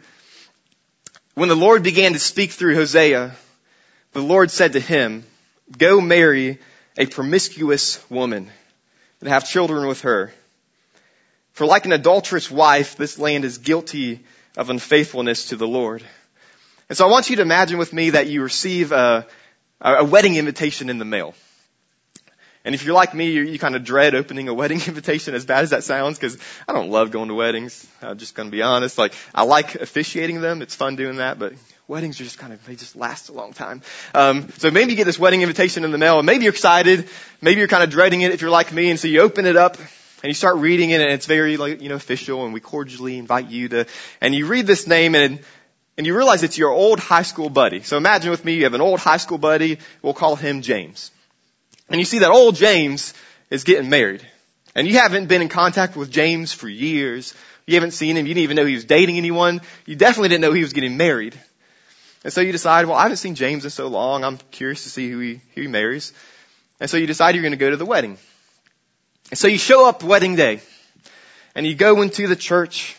When 1.34 1.50
the 1.50 1.54
Lord 1.54 1.82
began 1.82 2.14
to 2.14 2.18
speak 2.18 2.52
through 2.52 2.76
Hosea, 2.76 3.32
the 4.12 4.22
Lord 4.22 4.50
said 4.50 4.72
to 4.72 4.80
him, 4.80 5.24
Go 5.76 6.00
marry 6.00 6.58
a 6.96 7.06
promiscuous 7.06 8.02
woman 8.10 8.50
and 9.20 9.28
have 9.28 9.48
children 9.48 9.86
with 9.86 10.02
her. 10.02 10.32
For 11.52 11.66
like 11.66 11.86
an 11.86 11.92
adulterous 11.92 12.50
wife, 12.50 12.96
this 12.96 13.18
land 13.18 13.44
is 13.44 13.58
guilty 13.58 14.20
of 14.56 14.70
unfaithfulness 14.70 15.48
to 15.48 15.56
the 15.56 15.68
Lord. 15.68 16.02
And 16.88 16.96
so 16.96 17.06
I 17.06 17.10
want 17.10 17.30
you 17.30 17.36
to 17.36 17.42
imagine 17.42 17.78
with 17.78 17.92
me 17.92 18.10
that 18.10 18.26
you 18.26 18.42
receive 18.42 18.92
a, 18.92 19.26
a 19.80 20.04
wedding 20.04 20.36
invitation 20.36 20.88
in 20.88 20.98
the 20.98 21.04
mail. 21.04 21.34
And 22.64 22.74
if 22.74 22.84
you're 22.84 22.94
like 22.94 23.14
me, 23.14 23.30
you, 23.30 23.42
you 23.42 23.58
kind 23.58 23.76
of 23.76 23.84
dread 23.84 24.14
opening 24.14 24.48
a 24.48 24.54
wedding 24.54 24.80
invitation 24.86 25.34
as 25.34 25.44
bad 25.44 25.62
as 25.62 25.70
that 25.70 25.84
sounds 25.84 26.18
because 26.18 26.36
I 26.66 26.72
don't 26.72 26.90
love 26.90 27.10
going 27.10 27.28
to 27.28 27.34
weddings. 27.34 27.86
I'm 28.02 28.18
just 28.18 28.34
going 28.34 28.48
to 28.48 28.52
be 28.52 28.62
honest. 28.62 28.98
Like, 28.98 29.14
I 29.34 29.44
like 29.44 29.76
officiating 29.76 30.40
them. 30.40 30.62
It's 30.62 30.74
fun 30.74 30.96
doing 30.96 31.16
that, 31.16 31.38
but 31.38 31.54
weddings 31.88 32.20
are 32.20 32.24
just 32.24 32.38
kind 32.38 32.52
of, 32.52 32.64
they 32.66 32.74
just 32.74 32.96
last 32.96 33.28
a 33.28 33.32
long 33.32 33.52
time. 33.52 33.82
Um, 34.14 34.48
so 34.58 34.70
maybe 34.70 34.90
you 34.90 34.96
get 34.96 35.04
this 35.04 35.18
wedding 35.18 35.42
invitation 35.42 35.84
in 35.84 35.92
the 35.92 35.98
mail 35.98 36.18
and 36.18 36.26
maybe 36.26 36.44
you're 36.44 36.52
excited. 36.52 37.08
Maybe 37.40 37.60
you're 37.60 37.68
kind 37.68 37.84
of 37.84 37.90
dreading 37.90 38.22
it 38.22 38.32
if 38.32 38.40
you're 38.40 38.50
like 38.50 38.72
me. 38.72 38.90
And 38.90 38.98
so 38.98 39.08
you 39.08 39.20
open 39.20 39.46
it 39.46 39.56
up 39.56 39.76
and 39.76 40.24
you 40.24 40.34
start 40.34 40.56
reading 40.56 40.90
it 40.90 41.00
and 41.00 41.12
it's 41.12 41.26
very 41.26 41.56
like, 41.56 41.80
you 41.80 41.88
know, 41.88 41.94
official 41.94 42.44
and 42.44 42.52
we 42.52 42.60
cordially 42.60 43.18
invite 43.18 43.48
you 43.48 43.68
to, 43.68 43.86
and 44.20 44.34
you 44.34 44.46
read 44.46 44.66
this 44.66 44.86
name 44.86 45.14
and, 45.14 45.40
and 45.96 46.06
you 46.06 46.16
realize 46.16 46.42
it's 46.42 46.58
your 46.58 46.70
old 46.70 46.98
high 46.98 47.22
school 47.22 47.48
buddy. 47.48 47.82
So 47.82 47.96
imagine 47.96 48.30
with 48.30 48.44
me, 48.44 48.54
you 48.54 48.64
have 48.64 48.74
an 48.74 48.80
old 48.80 48.98
high 48.98 49.16
school 49.16 49.38
buddy. 49.38 49.78
We'll 50.02 50.14
call 50.14 50.36
him 50.36 50.62
James. 50.62 51.10
And 51.88 52.00
you 52.00 52.04
see 52.04 52.18
that 52.18 52.30
old 52.30 52.56
James 52.56 53.14
is 53.48 53.64
getting 53.64 53.88
married. 53.88 54.26
And 54.74 54.86
you 54.86 54.98
haven't 54.98 55.28
been 55.28 55.40
in 55.40 55.48
contact 55.48 55.96
with 55.96 56.10
James 56.10 56.52
for 56.52 56.68
years. 56.68 57.32
You 57.64 57.74
haven't 57.74 57.92
seen 57.92 58.16
him. 58.16 58.26
You 58.26 58.34
didn't 58.34 58.42
even 58.42 58.56
know 58.56 58.66
he 58.66 58.74
was 58.74 58.84
dating 58.84 59.16
anyone. 59.16 59.60
You 59.86 59.96
definitely 59.96 60.28
didn't 60.28 60.42
know 60.42 60.52
he 60.52 60.62
was 60.62 60.72
getting 60.72 60.96
married. 60.96 61.38
And 62.26 62.32
so 62.32 62.40
you 62.40 62.50
decide, 62.50 62.86
well, 62.86 62.96
I 62.96 63.02
haven't 63.02 63.18
seen 63.18 63.36
James 63.36 63.62
in 63.62 63.70
so 63.70 63.86
long. 63.86 64.24
I'm 64.24 64.38
curious 64.50 64.82
to 64.82 64.90
see 64.90 65.08
who 65.08 65.20
he, 65.20 65.40
who 65.54 65.60
he 65.60 65.68
marries. 65.68 66.12
And 66.80 66.90
so 66.90 66.96
you 66.96 67.06
decide 67.06 67.36
you're 67.36 67.42
going 67.42 67.52
to 67.52 67.56
go 67.56 67.70
to 67.70 67.76
the 67.76 67.86
wedding. 67.86 68.18
And 69.30 69.38
so 69.38 69.46
you 69.46 69.58
show 69.58 69.88
up 69.88 70.02
wedding 70.02 70.34
day. 70.34 70.60
And 71.54 71.64
you 71.64 71.76
go 71.76 72.02
into 72.02 72.26
the 72.26 72.34
church 72.34 72.96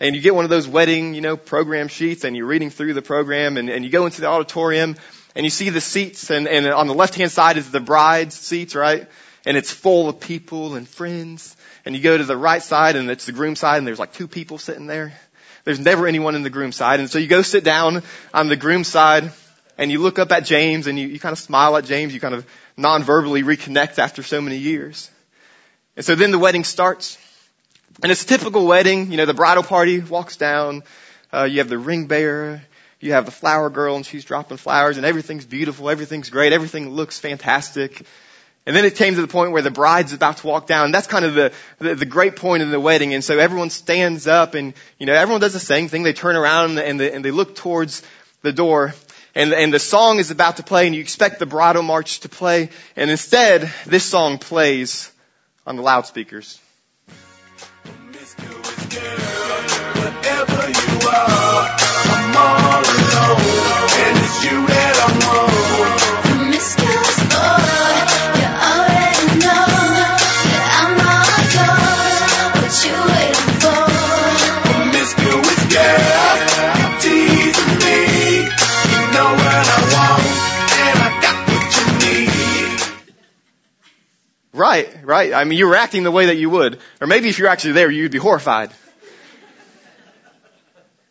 and 0.00 0.16
you 0.16 0.20
get 0.20 0.34
one 0.34 0.42
of 0.42 0.50
those 0.50 0.66
wedding, 0.66 1.14
you 1.14 1.20
know, 1.20 1.36
program 1.36 1.86
sheets 1.86 2.24
and 2.24 2.36
you're 2.36 2.48
reading 2.48 2.70
through 2.70 2.94
the 2.94 3.00
program 3.00 3.58
and, 3.58 3.70
and 3.70 3.84
you 3.84 3.92
go 3.92 4.06
into 4.06 4.22
the 4.22 4.26
auditorium 4.26 4.96
and 5.36 5.46
you 5.46 5.50
see 5.50 5.70
the 5.70 5.80
seats 5.80 6.32
and, 6.32 6.48
and 6.48 6.66
on 6.66 6.88
the 6.88 6.94
left 6.94 7.14
hand 7.14 7.30
side 7.30 7.56
is 7.56 7.70
the 7.70 7.78
bride's 7.78 8.34
seats, 8.34 8.74
right? 8.74 9.06
And 9.46 9.56
it's 9.56 9.70
full 9.70 10.08
of 10.08 10.18
people 10.18 10.74
and 10.74 10.88
friends. 10.88 11.56
And 11.84 11.94
you 11.94 12.02
go 12.02 12.18
to 12.18 12.24
the 12.24 12.36
right 12.36 12.60
side 12.60 12.96
and 12.96 13.08
it's 13.08 13.26
the 13.26 13.30
groom 13.32 13.54
side 13.54 13.78
and 13.78 13.86
there's 13.86 14.00
like 14.00 14.14
two 14.14 14.26
people 14.26 14.58
sitting 14.58 14.88
there. 14.88 15.12
There's 15.64 15.80
never 15.80 16.06
anyone 16.06 16.34
in 16.34 16.42
the 16.42 16.50
groom 16.50 16.72
side. 16.72 17.00
And 17.00 17.10
so 17.10 17.18
you 17.18 17.26
go 17.26 17.42
sit 17.42 17.64
down 17.64 18.02
on 18.32 18.48
the 18.48 18.56
groom 18.56 18.84
side 18.84 19.32
and 19.78 19.90
you 19.90 19.98
look 19.98 20.18
up 20.18 20.30
at 20.30 20.44
James 20.44 20.86
and 20.86 20.98
you, 20.98 21.08
you 21.08 21.18
kind 21.18 21.32
of 21.32 21.38
smile 21.38 21.76
at 21.76 21.84
James. 21.84 22.12
You 22.12 22.20
kind 22.20 22.34
of 22.34 22.46
non-verbally 22.76 23.42
reconnect 23.42 23.98
after 23.98 24.22
so 24.22 24.40
many 24.40 24.58
years. 24.58 25.10
And 25.96 26.04
so 26.04 26.14
then 26.14 26.30
the 26.30 26.38
wedding 26.38 26.64
starts. 26.64 27.18
And 28.02 28.12
it's 28.12 28.22
a 28.22 28.26
typical 28.26 28.66
wedding. 28.66 29.10
You 29.10 29.16
know, 29.16 29.26
the 29.26 29.34
bridal 29.34 29.62
party 29.62 30.00
walks 30.00 30.36
down. 30.36 30.82
Uh, 31.32 31.44
you 31.44 31.58
have 31.58 31.68
the 31.68 31.78
ring 31.78 32.06
bearer. 32.06 32.62
You 33.00 33.12
have 33.12 33.24
the 33.24 33.32
flower 33.32 33.70
girl 33.70 33.96
and 33.96 34.06
she's 34.06 34.24
dropping 34.24 34.56
flowers 34.56 34.96
and 34.96 35.04
everything's 35.04 35.44
beautiful. 35.44 35.90
Everything's 35.90 36.30
great. 36.30 36.52
Everything 36.52 36.90
looks 36.90 37.18
fantastic. 37.18 38.06
And 38.66 38.74
then 38.74 38.86
it 38.86 38.96
came 38.96 39.14
to 39.14 39.20
the 39.20 39.28
point 39.28 39.52
where 39.52 39.60
the 39.60 39.70
bride's 39.70 40.14
about 40.14 40.38
to 40.38 40.46
walk 40.46 40.66
down. 40.66 40.90
That's 40.90 41.06
kind 41.06 41.26
of 41.26 41.34
the, 41.34 41.52
the, 41.78 41.94
the, 41.96 42.06
great 42.06 42.36
point 42.36 42.62
in 42.62 42.70
the 42.70 42.80
wedding. 42.80 43.12
And 43.12 43.22
so 43.22 43.38
everyone 43.38 43.68
stands 43.68 44.26
up 44.26 44.54
and, 44.54 44.72
you 44.98 45.04
know, 45.04 45.12
everyone 45.12 45.42
does 45.42 45.52
the 45.52 45.60
same 45.60 45.88
thing. 45.88 46.02
They 46.02 46.14
turn 46.14 46.34
around 46.34 46.78
and, 46.78 46.98
they, 46.98 47.12
and 47.12 47.22
they 47.22 47.30
look 47.30 47.56
towards 47.56 48.02
the 48.40 48.52
door. 48.52 48.94
And, 49.34 49.52
and 49.52 49.72
the 49.72 49.78
song 49.78 50.18
is 50.18 50.30
about 50.30 50.56
to 50.56 50.62
play 50.62 50.86
and 50.86 50.94
you 50.94 51.02
expect 51.02 51.40
the 51.40 51.46
bridal 51.46 51.82
march 51.82 52.20
to 52.20 52.30
play. 52.30 52.70
And 52.96 53.10
instead, 53.10 53.70
this 53.84 54.04
song 54.04 54.38
plays 54.38 55.12
on 55.66 55.76
the 55.76 55.82
loudspeakers. 55.82 56.58
Right, 84.64 84.88
right. 85.04 85.34
I 85.34 85.44
mean, 85.44 85.58
you 85.58 85.68
were 85.68 85.76
acting 85.76 86.04
the 86.04 86.10
way 86.10 86.24
that 86.24 86.36
you 86.36 86.48
would. 86.48 86.78
Or 86.98 87.06
maybe 87.06 87.28
if 87.28 87.38
you're 87.38 87.48
actually 87.48 87.72
there, 87.72 87.90
you'd 87.90 88.12
be 88.12 88.16
horrified. 88.16 88.72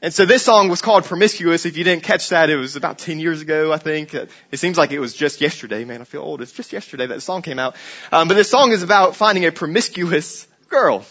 And 0.02 0.12
so 0.12 0.26
this 0.26 0.42
song 0.42 0.70
was 0.70 0.82
called 0.82 1.04
Promiscuous. 1.04 1.68
If 1.68 1.78
you 1.78 1.84
didn't 1.84 2.02
catch 2.02 2.30
that, 2.30 2.50
it 2.50 2.56
was 2.56 2.76
about 2.78 2.98
10 2.98 3.20
years 3.20 3.42
ago, 3.42 3.72
I 3.72 3.78
think. 3.78 4.16
It 4.16 4.32
seems 4.54 4.76
like 4.76 4.92
it 4.92 4.98
was 4.98 5.14
just 5.14 5.40
yesterday. 5.40 5.86
Man, 5.86 6.02
I 6.02 6.04
feel 6.04 6.24
old. 6.24 6.42
It's 6.42 6.52
just 6.52 6.74
yesterday 6.74 7.06
that 7.06 7.14
the 7.14 7.22
song 7.22 7.44
came 7.44 7.60
out. 7.60 7.76
Um, 8.12 8.28
but 8.28 8.34
this 8.34 8.50
song 8.50 8.72
is 8.72 8.82
about 8.82 9.16
finding 9.16 9.46
a 9.46 9.52
promiscuous 9.52 10.48
girl. 10.68 11.06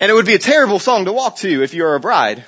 And 0.00 0.10
it 0.10 0.14
would 0.14 0.24
be 0.24 0.34
a 0.34 0.38
terrible 0.38 0.78
song 0.78 1.04
to 1.04 1.12
walk 1.12 1.36
to 1.40 1.62
if 1.62 1.74
you're 1.74 1.96
a 1.96 2.00
bride. 2.00 2.42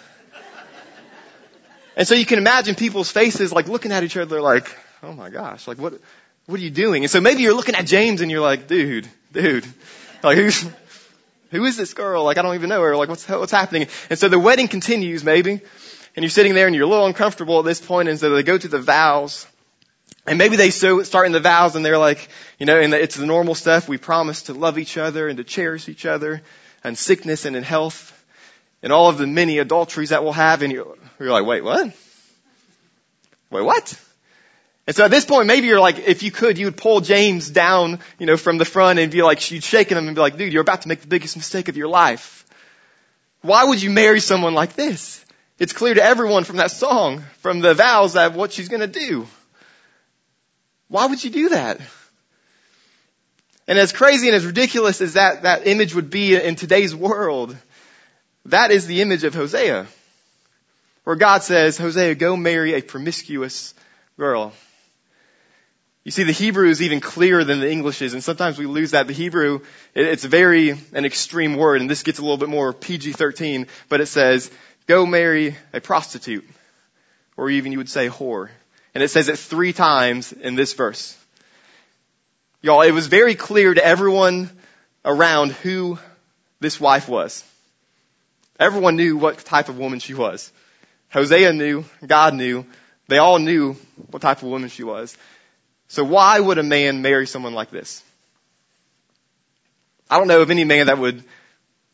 And 1.95 2.09
so 2.09 2.15
you 2.15 2.25
can 2.25 2.39
imagine 2.39 2.75
people's 2.75 3.11
faces 3.11 3.53
like 3.53 3.69
looking 3.69 3.93
at 3.93 4.03
each 4.03 4.17
other 4.17 4.41
like, 4.41 4.75
oh 5.03 5.13
my 5.13 5.29
gosh, 5.29 5.69
like 5.69 5.77
what, 5.77 6.01
what 6.47 6.61
are 6.61 6.63
you 6.63 6.71
doing? 6.71 7.03
And 7.03 7.11
so 7.11 7.21
maybe 7.21 7.43
you're 7.43 7.55
looking 7.55 7.75
at 7.75 7.87
James 7.87 8.21
and 8.21 8.31
you're 8.31 8.41
like, 8.41 8.69
dude, 8.69 9.09
dude, 9.33 9.67
like 10.23 10.37
who's, 10.37 10.65
who 11.51 11.65
is 11.65 11.77
this 11.77 11.93
girl? 11.93 12.25
Like 12.25 12.39
I 12.39 12.43
don't 12.43 12.55
even 12.55 12.69
know 12.69 12.81
her. 12.83 12.97
Like 12.97 13.09
what's, 13.09 13.29
what's 13.29 13.53
happening? 13.53 13.89
And 14.11 14.19
so 14.19 14.29
the 14.29 14.39
wedding 14.39 14.69
continues 14.69 15.25
maybe, 15.25 15.53
and 15.53 16.23
you're 16.23 16.31
sitting 16.31 16.55
there 16.55 16.67
and 16.67 16.75
you're 16.75 16.85
a 16.85 16.89
little 16.89 17.07
uncomfortable 17.07 17.59
at 17.59 17.65
this 17.65 17.81
point, 17.81 18.09
and 18.09 18.19
so 18.19 18.31
they 18.31 18.43
go 18.43 18.57
to 18.57 18.69
the 18.69 18.79
vows. 18.79 19.47
And 20.29 20.39
maybe 20.39 20.57
they 20.57 20.71
so 20.71 21.03
start 21.03 21.27
in 21.27 21.33
the 21.33 21.41
vows 21.41 21.77
and 21.77 21.85
they're 21.85 21.99
like, 21.99 22.29
you 22.59 22.67
know, 22.67 22.81
and 22.81 22.93
it's 22.95 23.17
the 23.17 23.27
normal 23.27 23.55
stuff. 23.55 23.89
We 23.89 23.99
promise 23.99 24.43
to 24.43 24.55
love 24.55 24.79
each 24.79 24.97
other 24.97 25.29
and 25.29 25.37
to 25.37 25.45
cherish 25.45 25.89
each 25.89 26.07
other 26.07 26.43
and 26.83 26.99
sickness 26.99 27.45
and 27.45 27.55
in 27.55 27.63
health 27.63 28.13
and 28.83 28.93
all 28.93 29.09
of 29.09 29.19
the 29.19 29.27
many 29.27 29.59
adulteries 29.59 30.11
that 30.11 30.25
we'll 30.25 30.33
have. 30.33 30.63
And 30.63 30.73
you're, 30.73 30.97
you're 31.21 31.31
like, 31.31 31.47
wait, 31.47 31.63
what? 31.63 31.93
Wait, 33.51 33.63
what? 33.63 34.01
And 34.87 34.95
so 34.95 35.05
at 35.05 35.11
this 35.11 35.25
point, 35.25 35.49
maybe 35.49 35.67
you're 35.67 35.81
like, 35.81 35.99
if 35.99 36.23
you 36.23 36.31
could, 36.31 36.59
you 36.59 36.67
would 36.67 36.77
pull 36.77 37.01
James 37.01 37.51
down, 37.51 37.99
you 38.19 38.27
know, 38.27 38.37
from 38.37 38.57
the 38.57 38.65
front 38.65 38.99
and 39.01 39.11
be 39.11 39.23
like, 39.23 39.51
you'd 39.51 39.65
shake 39.65 39.91
him 39.91 39.99
and 39.99 40.15
be 40.15 40.21
like, 40.21 40.37
dude, 40.37 40.53
you're 40.53 40.63
about 40.63 40.83
to 40.83 40.89
make 40.89 41.01
the 41.01 41.09
biggest 41.09 41.37
mistake 41.37 41.69
of 41.69 41.77
your 41.77 41.89
life. 41.89 42.45
Why 43.43 43.65
would 43.65 43.83
you 43.83 43.91
marry 43.91 44.21
someone 44.21 44.55
like 44.55 44.75
this? 44.75 45.25
It's 45.59 45.73
clear 45.73 45.95
to 45.95 46.03
everyone 46.03 46.45
from 46.45 46.59
that 46.59 46.71
song, 46.71 47.25
from 47.39 47.61
the 47.61 47.75
vows 47.75 48.13
that 48.13 48.35
what 48.35 48.53
she's 48.53 48.69
gonna 48.69 48.87
do. 48.87 49.27
Why 50.89 51.07
would 51.07 51.23
you 51.23 51.31
do 51.31 51.49
that? 51.49 51.81
And 53.67 53.79
as 53.79 53.93
crazy 53.93 54.29
and 54.29 54.37
as 54.37 54.47
ridiculous 54.47 55.01
as 55.01 55.15
that, 55.15 55.43
that 55.43 55.67
image 55.67 55.95
would 55.95 56.11
be 56.11 56.37
in 56.37 56.55
today's 56.55 56.95
world, 56.95 57.57
that 58.45 58.71
is 58.71 58.87
the 58.87 59.03
image 59.03 59.25
of 59.25 59.35
Hosea. 59.35 59.87
Where 61.03 61.17
God 61.17 61.43
says, 61.43 61.77
Hosea, 61.77 62.15
go 62.15 62.37
marry 62.37 62.75
a 62.75 62.83
promiscuous 62.83 63.75
girl. 64.17 64.53
You 66.07 66.13
see, 66.13 66.23
the 66.23 66.31
Hebrew 66.31 66.69
is 66.69 66.83
even 66.83 67.01
clearer 67.01 67.43
than 67.43 67.59
the 67.59 67.69
English 67.69 68.01
is, 68.01 68.13
and 68.13 68.23
sometimes 68.23 68.61
we 68.61 68.67
lose 68.67 68.93
that. 68.93 69.09
The 69.09 69.13
Hebrew, 69.13 69.63
it's 69.93 70.25
very 70.25 70.71
an 70.93 71.05
extreme 71.05 71.57
word, 71.57 71.81
and 71.81 71.91
this 71.91 72.05
gets 72.05 72.21
a 72.21 72.23
little 72.23 72.37
bit 72.37 72.49
more 72.49 72.73
PG-13, 72.73 73.67
but 73.89 74.01
it 74.01 74.07
says, 74.07 74.49
go 74.87 75.05
marry 75.05 75.57
a 75.73 75.81
prostitute, 75.81 76.49
or 77.37 77.51
even 77.51 77.73
you 77.73 77.79
would 77.79 77.89
say 77.89 78.09
whore. 78.09 78.51
And 78.95 79.03
it 79.03 79.09
says 79.09 79.27
it 79.27 79.37
three 79.37 79.73
times 79.73 80.31
in 80.31 80.55
this 80.55 80.75
verse. 80.75 81.19
Y'all, 82.63 82.83
it 82.83 82.93
was 82.93 83.09
very 83.09 83.35
clear 83.35 83.75
to 83.75 83.85
everyone 83.85 84.49
around 85.05 85.51
who 85.51 85.99
this 86.61 86.79
wife 86.81 87.09
was. 87.09 87.43
Everyone 88.61 88.95
knew 88.95 89.17
what 89.17 89.39
type 89.39 89.69
of 89.69 89.77
woman 89.77 89.99
she 89.99 90.15
was. 90.15 90.53
Hosea 91.11 91.53
knew, 91.53 91.85
God 92.07 92.33
knew, 92.33 92.65
they 93.09 93.19
all 93.19 93.41
knew 93.41 93.75
what 94.11 94.23
type 94.23 94.39
of 94.39 94.49
woman 94.49 94.69
she 94.69 94.85
was. 94.85 95.17
So 95.89 96.05
why 96.05 96.39
would 96.39 96.59
a 96.59 96.63
man 96.63 97.03
marry 97.03 97.27
someone 97.27 97.55
like 97.55 97.71
this? 97.71 98.03
I 100.11 100.19
don't 100.19 100.29
know 100.29 100.43
of 100.43 100.51
any 100.51 100.65
man 100.65 100.87
that 100.87 100.99
would 100.99 101.23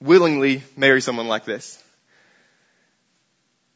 willingly 0.00 0.62
marry 0.76 1.00
someone 1.00 1.28
like 1.28 1.44
this. 1.44 1.82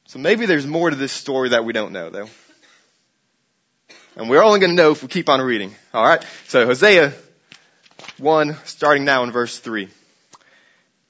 So 0.07 0.19
maybe 0.19 0.47
there's 0.47 0.67
more 0.67 0.91
to 0.91 0.97
this 0.97 1.13
story 1.13 1.51
that 1.51 1.65
we 1.65 1.73
don't 1.73 1.93
know 1.93 2.11
though. 2.11 2.29
And 4.17 4.31
we're 4.31 4.43
only 4.43 4.61
going 4.61 4.71
to 4.71 4.83
know 4.83 4.93
if 4.93 5.03
we 5.03 5.09
keep 5.09 5.29
on 5.29 5.41
reading. 5.41 5.75
Alright? 5.95 6.25
So 6.47 6.65
Hosea 6.67 7.13
1, 8.19 8.57
starting 8.65 9.05
now 9.05 9.25
in 9.25 9.31
verse 9.31 9.59
3. 9.59 9.89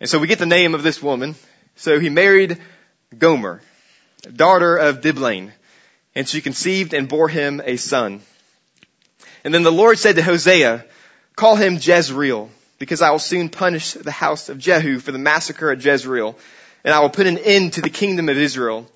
And 0.00 0.08
so 0.08 0.18
we 0.18 0.26
get 0.26 0.38
the 0.38 0.46
name 0.46 0.75
of 0.75 0.82
this 0.82 1.02
woman. 1.02 1.36
So 1.76 2.00
he 2.00 2.10
married 2.10 2.58
Gomer, 3.16 3.62
daughter 4.34 4.76
of 4.76 5.00
Diblaim, 5.00 5.52
and 6.14 6.28
she 6.28 6.40
conceived 6.40 6.94
and 6.94 7.08
bore 7.08 7.28
him 7.28 7.62
a 7.64 7.76
son. 7.76 8.22
And 9.46 9.54
then 9.54 9.62
the 9.62 9.70
Lord 9.70 9.96
said 9.96 10.16
to 10.16 10.24
Hosea, 10.24 10.84
call 11.36 11.54
him 11.54 11.78
Jezreel, 11.80 12.50
because 12.80 13.00
I 13.00 13.12
will 13.12 13.20
soon 13.20 13.48
punish 13.48 13.92
the 13.92 14.10
house 14.10 14.48
of 14.48 14.58
Jehu 14.58 14.98
for 14.98 15.12
the 15.12 15.18
massacre 15.18 15.70
at 15.70 15.84
Jezreel, 15.84 16.36
and 16.82 16.92
I 16.92 16.98
will 16.98 17.10
put 17.10 17.28
an 17.28 17.38
end 17.38 17.74
to 17.74 17.80
the 17.80 17.88
kingdom 17.88 18.28
of 18.28 18.36
Israel. 18.36 18.90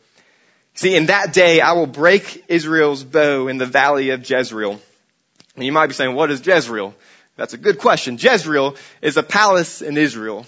See, 0.74 0.96
in 0.96 1.06
that 1.06 1.32
day 1.32 1.60
I 1.60 1.74
will 1.74 1.86
break 1.86 2.46
Israel's 2.48 3.04
bow 3.04 3.46
in 3.46 3.58
the 3.58 3.64
valley 3.64 4.10
of 4.10 4.28
Jezreel. 4.28 4.80
And 5.54 5.64
you 5.64 5.70
might 5.70 5.86
be 5.86 5.94
saying, 5.94 6.16
what 6.16 6.32
is 6.32 6.44
Jezreel? 6.44 6.96
That's 7.36 7.54
a 7.54 7.56
good 7.56 7.78
question. 7.78 8.18
Jezreel 8.18 8.74
is 9.02 9.16
a 9.16 9.22
palace 9.22 9.82
in 9.82 9.96
Israel. 9.96 10.46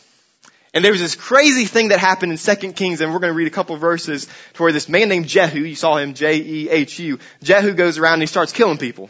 And 0.75 0.85
there 0.85 0.91
was 0.91 1.01
this 1.01 1.15
crazy 1.15 1.67
thing 1.67 1.91
that 1.91 2.01
happened 2.01 2.33
in 2.33 2.39
2 2.39 2.73
Kings, 2.73 3.01
and 3.01 3.13
we're 3.13 3.21
going 3.21 3.33
to 3.33 3.39
read 3.39 3.47
a 3.47 3.51
couple 3.51 3.77
verses 3.77 4.27
to 4.55 4.63
where 4.65 4.73
this 4.73 4.89
man 4.89 5.09
named 5.09 5.29
Jehu, 5.29 5.61
you 5.61 5.77
saw 5.77 5.97
him, 5.97 6.15
J-E-H-U, 6.15 7.21
Jehu 7.45 7.75
goes 7.75 7.99
around 7.99 8.15
and 8.15 8.23
he 8.23 8.27
starts 8.27 8.53
killing 8.53 8.79
people. 8.79 9.09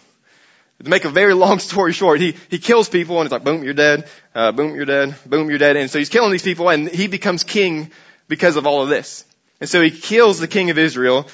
To 0.83 0.91
make 0.91 1.05
a 1.05 1.11
very 1.11 1.35
long 1.35 1.59
story 1.59 1.93
short, 1.93 2.21
he, 2.21 2.35
he 2.51 2.59
kills 2.59 2.89
people 2.89 3.19
and 3.19 3.27
it's 3.27 3.33
like, 3.33 3.45
boom, 3.45 3.63
you're 3.63 3.75
dead, 3.75 4.09
uh, 4.35 4.53
boom, 4.53 4.75
you're 4.75 4.85
dead, 4.85 5.15
boom, 5.27 5.49
you're 5.49 5.59
dead. 5.59 5.77
And 5.77 5.91
so 5.91 5.99
he's 5.99 6.09
killing 6.09 6.33
these 6.33 6.43
people 6.43 6.69
and 6.69 6.89
he 6.89 7.07
becomes 7.07 7.45
king 7.45 7.91
because 8.29 8.57
of 8.57 8.67
all 8.67 8.83
of 8.83 8.89
this. 8.89 9.25
And 9.61 9.69
so 9.69 9.81
he 9.81 9.91
kills 9.91 10.41
the 10.41 10.49
king 10.49 10.71
of 10.71 10.79
Israel. 10.79 11.29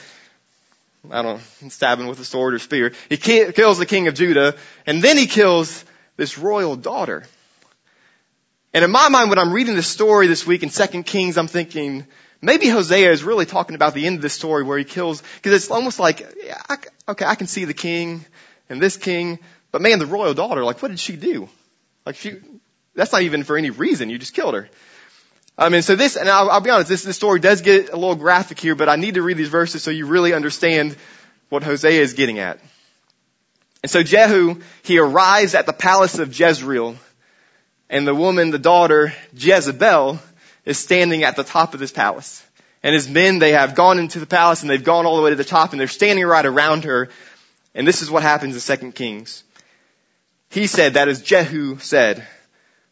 I 1.11 1.23
don't 1.23 1.37
know, 1.63 1.69
stabbing 1.69 2.09
with 2.09 2.21
a 2.21 2.25
sword 2.25 2.55
or 2.55 2.59
spear. 2.59 2.93
He 3.09 3.17
kills 3.17 3.79
the 3.79 3.87
king 3.87 4.09
of 4.09 4.15
Judah 4.15 4.55
and 4.87 5.03
then 5.03 5.17
he 5.17 5.27
kills 5.27 5.85
this 6.17 6.37
royal 6.37 6.77
daughter. 6.77 7.25
And 8.75 8.85
in 8.85 8.91
my 8.91 9.09
mind, 9.09 9.31
when 9.31 9.39
I'm 9.39 9.53
reading 9.53 9.77
this 9.77 9.89
story 9.89 10.27
this 10.27 10.47
week 10.47 10.63
in 10.63 10.69
2 10.69 11.03
Kings, 11.05 11.39
I'm 11.39 11.47
thinking, 11.47 12.07
maybe 12.43 12.69
Hosea 12.69 13.11
is 13.11 13.25
really 13.25 13.47
talking 13.47 13.77
about 13.77 13.95
the 13.95 14.07
end 14.07 14.17
of 14.17 14.23
the 14.23 14.29
story 14.29 14.63
where 14.63 14.77
he 14.77 14.85
kills, 14.85 15.23
because 15.37 15.53
it's 15.53 15.71
almost 15.71 15.99
like, 15.99 16.21
yeah, 16.45 16.61
I, 16.69 16.77
okay, 17.09 17.25
I 17.25 17.35
can 17.35 17.47
see 17.47 17.65
the 17.65 17.73
king 17.73 18.27
and 18.69 18.81
this 18.81 18.97
king, 18.97 19.39
but 19.73 19.81
man, 19.81 19.99
the 19.99 20.07
royal 20.07 20.35
daughter, 20.35 20.65
like 20.65 20.81
what 20.83 20.91
did 20.91 21.01
she 21.01 21.17
do? 21.17 21.49
Like 22.07 22.17
she, 22.17 22.37
that's 22.95 23.13
not 23.13 23.23
even 23.23 23.45
for 23.45 23.57
any 23.57 23.71
reason, 23.71 24.11
you 24.11 24.19
just 24.19 24.35
killed 24.35 24.55
her. 24.55 24.69
I 25.57 25.71
mean, 25.71 25.83
so 25.83 25.97
this, 25.97 26.17
and 26.17 26.29
I'll, 26.29 26.51
I'll 26.51 26.61
be 26.61 26.71
honest, 26.71 26.89
this, 26.89 27.03
this 27.03 27.17
story 27.17 27.41
does 27.41 27.63
get 27.63 27.91
a 27.91 27.97
little 27.97 28.15
graphic 28.15 28.61
here, 28.61 28.77
but 28.77 28.89
I 28.89 28.97
need 28.97 29.15
to 29.15 29.23
read 29.23 29.37
these 29.37 29.49
verses 29.49 29.83
so 29.83 29.91
you 29.91 30.07
really 30.07 30.33
understand 30.33 30.97
what 31.49 31.65
Hosea 31.65 32.01
is 32.01 32.13
getting 32.15 32.39
at. 32.39 32.61
And 33.83 33.91
so 33.91 34.03
Jehu, 34.03 34.61
he 34.83 34.99
arrives 34.99 35.55
at 35.55 35.67
the 35.67 35.73
palace 35.73 36.19
of 36.19 36.39
Jezreel 36.39 36.97
and 37.91 38.07
the 38.07 38.15
woman, 38.15 38.51
the 38.51 38.59
daughter, 38.59 39.13
Jezebel, 39.35 40.19
is 40.65 40.79
standing 40.79 41.25
at 41.25 41.37
the 41.37 41.45
top 41.45 41.75
of 41.75 41.81
this 41.81 41.93
palace. 41.93 42.45
And 42.83 42.95
his 42.95 43.09
men, 43.09 43.39
they 43.39 43.53
have 43.53 43.75
gone 43.75 43.99
into 43.99 44.21
the 44.21 44.27
palace 44.27 44.63
and 44.63 44.71
they've 44.71 44.85
gone 44.85 45.07
all 45.07 45.17
the 45.17 45.23
way 45.23 45.31
to 45.31 45.37
the 45.37 45.45
top 45.45 45.73
and 45.73 45.81
they're 45.81 45.89
standing 45.89 46.25
right 46.25 46.45
around 46.45 46.85
her. 46.85 47.09
And 47.79 47.87
this 47.87 48.03
is 48.03 48.11
what 48.11 48.25
happens 48.25 48.55
in 48.55 48.61
Second 48.61 48.97
Kings. 48.97 49.45
He 50.51 50.67
said, 50.67 50.95
that 50.95 51.07
is 51.07 51.23
Jehu 51.23 51.79
said, 51.79 52.27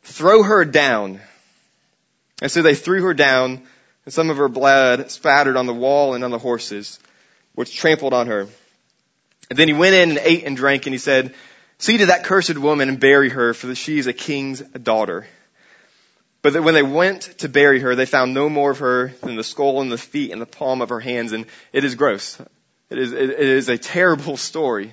throw 0.04 0.44
her 0.44 0.64
down. 0.64 1.20
And 2.40 2.52
so 2.52 2.62
they 2.62 2.76
threw 2.76 3.02
her 3.02 3.12
down 3.12 3.66
and 4.04 4.14
some 4.14 4.30
of 4.30 4.36
her 4.36 4.48
blood 4.48 5.10
spattered 5.10 5.56
on 5.56 5.66
the 5.66 5.74
wall 5.74 6.14
and 6.14 6.22
on 6.22 6.30
the 6.30 6.38
horses, 6.38 7.00
which 7.56 7.76
trampled 7.76 8.14
on 8.14 8.28
her. 8.28 8.46
And 9.50 9.58
then 9.58 9.66
he 9.66 9.74
went 9.74 9.96
in 9.96 10.10
and 10.10 10.20
ate 10.22 10.44
and 10.44 10.56
drank 10.56 10.86
and 10.86 10.94
he 10.94 10.98
said, 10.98 11.34
See 11.78 11.98
to 11.98 12.06
that 12.06 12.22
cursed 12.22 12.56
woman 12.56 12.88
and 12.88 13.00
bury 13.00 13.30
her, 13.30 13.54
for 13.54 13.74
she 13.74 13.98
is 13.98 14.06
a 14.06 14.12
king's 14.12 14.60
daughter. 14.60 15.26
But 16.42 16.62
when 16.62 16.74
they 16.74 16.84
went 16.84 17.22
to 17.38 17.48
bury 17.48 17.80
her, 17.80 17.96
they 17.96 18.06
found 18.06 18.34
no 18.34 18.48
more 18.48 18.70
of 18.70 18.78
her 18.78 19.08
than 19.20 19.34
the 19.34 19.42
skull 19.42 19.80
and 19.80 19.90
the 19.90 19.98
feet 19.98 20.30
and 20.30 20.40
the 20.40 20.46
palm 20.46 20.80
of 20.80 20.90
her 20.90 21.00
hands, 21.00 21.32
and 21.32 21.46
it 21.72 21.82
is 21.82 21.96
gross. 21.96 22.40
It 22.90 22.98
is, 22.98 23.12
it 23.12 23.30
is 23.30 23.68
a 23.68 23.78
terrible 23.78 24.36
story. 24.36 24.92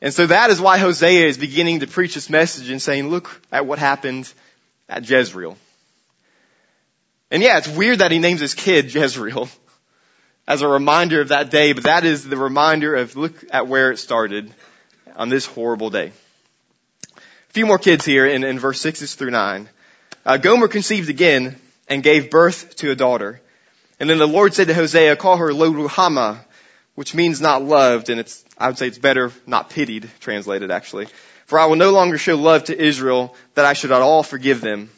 And 0.00 0.12
so 0.12 0.26
that 0.26 0.50
is 0.50 0.60
why 0.60 0.78
Hosea 0.78 1.26
is 1.26 1.38
beginning 1.38 1.80
to 1.80 1.86
preach 1.86 2.14
this 2.14 2.28
message 2.28 2.68
and 2.68 2.82
saying, 2.82 3.08
look 3.08 3.40
at 3.50 3.66
what 3.66 3.78
happened 3.78 4.32
at 4.88 5.08
Jezreel. 5.08 5.56
And 7.30 7.42
yeah, 7.42 7.58
it's 7.58 7.68
weird 7.68 8.00
that 8.00 8.10
he 8.10 8.18
names 8.18 8.40
his 8.40 8.54
kid 8.54 8.92
Jezreel 8.92 9.48
as 10.48 10.62
a 10.62 10.68
reminder 10.68 11.20
of 11.20 11.28
that 11.28 11.50
day, 11.50 11.72
but 11.72 11.84
that 11.84 12.04
is 12.04 12.24
the 12.24 12.36
reminder 12.36 12.94
of 12.94 13.16
look 13.16 13.34
at 13.50 13.66
where 13.66 13.90
it 13.90 13.98
started 13.98 14.52
on 15.16 15.28
this 15.28 15.46
horrible 15.46 15.90
day. 15.90 16.12
A 17.16 17.52
few 17.52 17.66
more 17.66 17.78
kids 17.78 18.04
here 18.04 18.26
in, 18.26 18.44
in 18.44 18.58
verse 18.58 18.80
6 18.80 19.14
through 19.14 19.30
9. 19.30 19.68
Uh, 20.24 20.36
Gomer 20.36 20.68
conceived 20.68 21.08
again 21.08 21.56
and 21.88 22.02
gave 22.02 22.30
birth 22.30 22.76
to 22.76 22.90
a 22.90 22.96
daughter. 22.96 23.40
And 23.98 24.10
then 24.10 24.18
the 24.18 24.28
Lord 24.28 24.52
said 24.52 24.66
to 24.66 24.74
Hosea, 24.74 25.16
call 25.16 25.38
her 25.38 25.54
Lo 25.54 25.70
Ruhamah, 25.72 26.38
which 26.96 27.14
means 27.14 27.40
not 27.40 27.62
loved, 27.62 28.10
and 28.10 28.18
it's, 28.18 28.44
I 28.58 28.66
would 28.66 28.78
say 28.78 28.88
it's 28.88 28.98
better 28.98 29.30
not 29.46 29.70
pitied, 29.70 30.10
translated 30.18 30.72
actually. 30.72 31.06
For 31.44 31.60
I 31.60 31.66
will 31.66 31.76
no 31.76 31.92
longer 31.92 32.18
show 32.18 32.36
love 32.36 32.64
to 32.64 32.76
Israel, 32.76 33.36
that 33.54 33.64
I 33.64 33.74
should 33.74 33.92
at 33.92 34.02
all 34.02 34.24
forgive 34.24 34.60
them. 34.60 34.90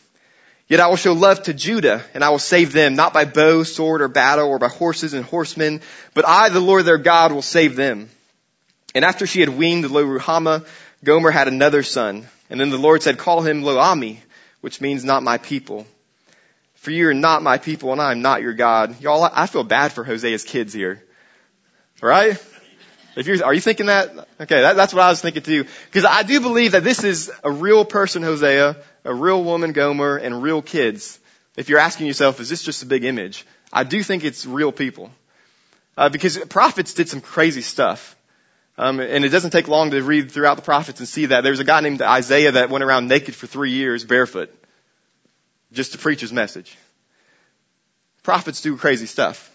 Yet 0.69 0.81
I 0.81 0.87
will 0.87 0.97
show 0.97 1.13
love 1.13 1.43
to 1.43 1.53
Judah, 1.53 2.03
and 2.15 2.25
I 2.25 2.31
will 2.31 2.39
save 2.39 2.73
them, 2.73 2.95
not 2.95 3.13
by 3.13 3.25
bow, 3.25 3.65
sword, 3.65 4.01
or 4.01 4.09
battle, 4.09 4.49
or 4.49 4.59
by 4.59 4.69
horses 4.69 5.13
and 5.13 5.25
horsemen, 5.25 5.83
but 6.15 6.27
I, 6.27 6.49
the 6.49 6.61
Lord 6.61 6.85
their 6.85 6.99
God, 6.99 7.33
will 7.33 7.43
save 7.43 7.77
them. 7.77 8.09
And 8.95 9.05
after 9.05 9.27
she 9.27 9.41
had 9.41 9.51
weaned 9.51 9.91
Lo 9.91 10.05
Ruhamah, 10.05 10.67
Gomer 11.05 11.31
had 11.31 11.49
another 11.49 11.83
son. 11.83 12.27
And 12.49 12.61
then 12.61 12.71
the 12.71 12.79
Lord 12.79 13.03
said, 13.03 13.19
call 13.19 13.43
him 13.43 13.63
Lo 13.63 13.79
Ami, 13.79 14.23
which 14.61 14.81
means 14.81 15.05
not 15.05 15.23
my 15.23 15.39
people. 15.39 15.87
For 16.77 16.91
you 16.91 17.09
are 17.09 17.15
not 17.15 17.43
my 17.43 17.59
people 17.59 17.93
and 17.93 18.01
I 18.01 18.13
am 18.13 18.23
not 18.23 18.41
your 18.41 18.55
God. 18.55 19.01
Y'all, 19.01 19.23
I 19.23 19.47
feel 19.47 19.65
bad 19.65 19.93
for 19.93 20.05
Hosea's 20.05 20.45
kids 20.45 20.73
here. 20.73 21.03
Right? 22.01 22.39
If 23.17 23.27
you're, 23.27 23.45
are 23.45 23.53
you 23.53 23.61
thinking 23.61 23.87
that? 23.87 24.29
Okay, 24.41 24.61
that, 24.61 24.77
that's 24.77 24.95
what 24.95 25.03
I 25.03 25.09
was 25.11 25.21
thinking 25.21 25.43
too. 25.43 25.65
Because 25.87 26.05
I 26.05 26.23
do 26.23 26.41
believe 26.41 26.73
that 26.73 26.85
this 26.85 27.03
is 27.03 27.33
a 27.43 27.51
real 27.51 27.85
person, 27.85 28.23
Hosea, 28.23 28.77
a 29.05 29.15
real 29.15 29.43
woman, 29.43 29.73
Gomer, 29.73 30.17
and 30.17 30.41
real 30.43 30.63
kids. 30.63 31.19
If 31.57 31.69
you're 31.69 31.81
asking 31.81 32.07
yourself, 32.07 32.39
is 32.39 32.49
this 32.49 32.63
just 32.63 32.85
a 32.85 32.87
big 32.87 33.05
image? 33.05 33.45
I 33.73 33.83
do 33.83 34.03
think 34.05 34.25
it's 34.25 34.47
real 34.47 34.71
people. 34.71 35.11
Uh, 35.97 36.09
because 36.09 36.39
prophets 36.39 36.95
did 36.95 37.09
some 37.09 37.21
crazy 37.21 37.63
stuff. 37.63 38.15
Um, 38.77 39.01
and 39.01 39.25
it 39.25 39.31
doesn't 39.31 39.51
take 39.51 39.67
long 39.67 39.91
to 39.91 40.01
read 40.01 40.31
throughout 40.31 40.55
the 40.55 40.63
prophets 40.63 41.01
and 41.01 41.09
see 41.09 41.27
that. 41.27 41.43
There's 41.43 41.59
a 41.59 41.65
guy 41.65 41.81
named 41.81 42.01
Isaiah 42.01 42.53
that 42.53 42.71
went 42.71 42.85
around 42.85 43.09
naked 43.09 43.35
for 43.35 43.49
three 43.49 43.73
years, 43.73 44.05
barefoot, 44.05 44.55
just 45.73 45.93
to 45.93 45.99
preach 45.99 46.21
his 46.21 46.33
message. 46.33 46.79
Prophets 48.23 48.61
do 48.61 48.77
crazy 48.77 49.07
stuff. 49.07 49.51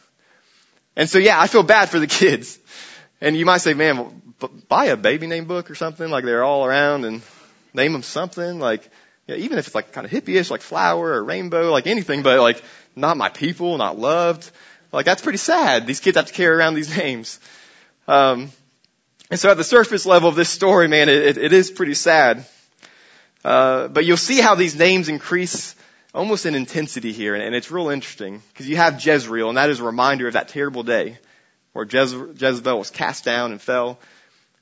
And 0.95 1.09
so 1.09 1.17
yeah, 1.17 1.39
I 1.39 1.47
feel 1.47 1.63
bad 1.63 1.89
for 1.89 1.99
the 1.99 2.07
kids. 2.07 2.59
And 3.21 3.35
you 3.37 3.45
might 3.45 3.59
say, 3.59 3.73
man, 3.73 4.21
buy 4.67 4.85
a 4.85 4.97
baby 4.97 5.27
name 5.27 5.45
book 5.45 5.71
or 5.71 5.75
something, 5.75 6.09
like 6.09 6.25
they're 6.25 6.43
all 6.43 6.65
around 6.65 7.05
and 7.05 7.21
name 7.73 7.93
them 7.93 8.03
something, 8.03 8.59
like, 8.59 8.87
yeah, 9.27 9.35
even 9.35 9.57
if 9.57 9.67
it's 9.67 9.75
like 9.75 9.93
kind 9.93 10.05
of 10.05 10.11
hippie-ish, 10.11 10.51
like 10.51 10.61
flower 10.61 11.13
or 11.13 11.23
rainbow, 11.23 11.71
like 11.71 11.87
anything, 11.87 12.23
but 12.23 12.39
like, 12.39 12.61
not 12.95 13.17
my 13.17 13.29
people, 13.29 13.77
not 13.77 13.97
loved. 13.97 14.49
Like 14.91 15.05
that's 15.05 15.21
pretty 15.21 15.37
sad. 15.37 15.87
These 15.87 15.99
kids 15.99 16.17
have 16.17 16.27
to 16.27 16.33
carry 16.33 16.55
around 16.55 16.75
these 16.75 16.95
names. 16.97 17.39
Um, 18.07 18.51
and 19.31 19.39
so 19.39 19.49
at 19.49 19.57
the 19.57 19.63
surface 19.63 20.05
level 20.05 20.29
of 20.29 20.35
this 20.35 20.49
story, 20.49 20.87
man, 20.87 21.09
it, 21.09 21.37
it 21.37 21.53
is 21.53 21.71
pretty 21.71 21.95
sad. 21.95 22.45
Uh, 23.43 23.87
but 23.87 24.05
you'll 24.05 24.17
see 24.17 24.39
how 24.39 24.55
these 24.55 24.75
names 24.75 25.09
increase 25.09 25.75
almost 26.13 26.45
an 26.45 26.55
intensity 26.55 27.11
here, 27.11 27.35
and, 27.35 27.55
it's 27.55 27.71
real 27.71 27.89
interesting 27.89 28.41
because 28.51 28.67
you 28.67 28.75
have 28.77 29.03
Jezreel, 29.03 29.49
and 29.49 29.57
that 29.57 29.69
is 29.69 29.79
a 29.79 29.83
reminder 29.83 30.27
of 30.27 30.33
that 30.33 30.49
terrible 30.49 30.83
day 30.83 31.17
where 31.73 31.85
Jezebel 31.85 32.77
was 32.77 32.91
cast 32.91 33.25
down 33.25 33.51
and 33.51 33.61
fell. 33.61 33.99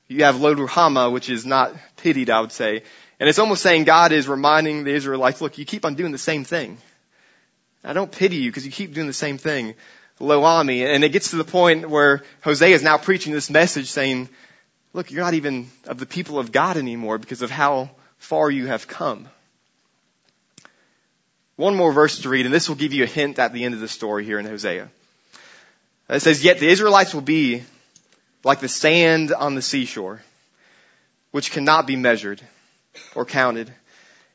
You 0.08 0.24
have 0.24 0.40
Lo 0.40 0.56
Ruhamah, 0.56 1.12
which 1.12 1.30
is 1.30 1.46
not 1.46 1.74
pitied, 1.98 2.30
I 2.30 2.42
would 2.42 2.52
say, 2.52 2.84
and 3.20 3.30
it's 3.30 3.40
almost 3.40 3.62
saying 3.62 3.84
God 3.84 4.12
is 4.14 4.28
reminding 4.28 4.84
the 4.84 4.94
Israelites, 4.94 5.42
look, 5.42 5.58
you 5.58 5.66
keep 5.66 5.86
on 5.86 5.96
doing 5.96 6.12
the 6.12 6.18
same 6.18 6.44
thing. 6.44 6.78
I 7.84 7.94
don't 7.94 8.12
pity 8.12 8.38
you 8.38 8.50
because 8.50 8.66
you 8.66 8.72
keep 8.72 8.94
doing 8.94 9.08
the 9.08 9.14
same 9.14 9.38
thing. 9.38 9.76
Lo-ammi, 10.20 10.86
and 10.86 11.04
it 11.04 11.10
gets 11.10 11.32
to 11.32 11.36
the 11.36 11.44
point 11.44 11.90
where 11.90 12.24
Hosea 12.42 12.76
is 12.76 12.84
now 12.84 12.98
preaching 12.98 13.34
this 13.34 13.50
message 13.50 13.88
saying, 13.88 14.30
look, 14.94 15.12
you're 15.12 15.24
not 15.24 15.34
even 15.34 15.70
of 15.88 15.98
the 15.98 16.06
people 16.06 16.38
of 16.38 16.52
God 16.52 16.78
anymore 16.78 17.18
because 17.18 17.42
of 17.42 17.50
how 17.50 17.90
far 18.18 18.52
you 18.52 18.68
have 18.68 18.88
come. 18.88 19.28
One 21.56 21.76
more 21.76 21.92
verse 21.92 22.20
to 22.20 22.30
read, 22.30 22.46
and 22.46 22.54
this 22.54 22.70
will 22.70 22.76
give 22.76 22.94
you 22.94 23.04
a 23.04 23.08
hint 23.08 23.40
at 23.40 23.54
the 23.54 23.66
end 23.66 23.74
of 23.74 23.80
the 23.80 23.88
story 23.88 24.26
here 24.26 24.40
in 24.40 24.46
Hosea. 24.46 24.90
Uh, 26.10 26.16
it 26.16 26.22
says, 26.22 26.44
Yet 26.44 26.60
the 26.60 26.68
Israelites 26.68 27.14
will 27.14 27.22
be 27.22 27.64
like 28.44 28.60
the 28.60 28.68
sand 28.68 29.32
on 29.32 29.56
the 29.56 29.62
seashore, 29.62 30.22
which 31.32 31.52
cannot 31.52 31.88
be 31.88 31.96
measured 31.96 32.42
or 33.16 33.26
counted. 33.26 33.72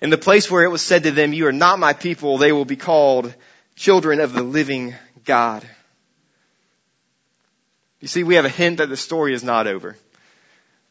In 0.00 0.10
the 0.10 0.18
place 0.18 0.50
where 0.50 0.64
it 0.64 0.70
was 0.70 0.82
said 0.82 1.04
to 1.04 1.10
them, 1.10 1.32
You 1.32 1.46
are 1.46 1.52
not 1.52 1.78
my 1.78 1.92
people, 1.92 2.38
they 2.38 2.52
will 2.52 2.64
be 2.64 2.76
called 2.76 3.34
children 3.74 4.20
of 4.20 4.32
the 4.32 4.42
living 4.42 4.94
God. 5.24 5.66
You 8.00 8.08
see, 8.08 8.24
we 8.24 8.36
have 8.36 8.44
a 8.44 8.50
hint 8.50 8.78
that 8.78 8.88
the 8.88 8.96
story 8.96 9.34
is 9.34 9.42
not 9.42 9.66
over. 9.66 9.96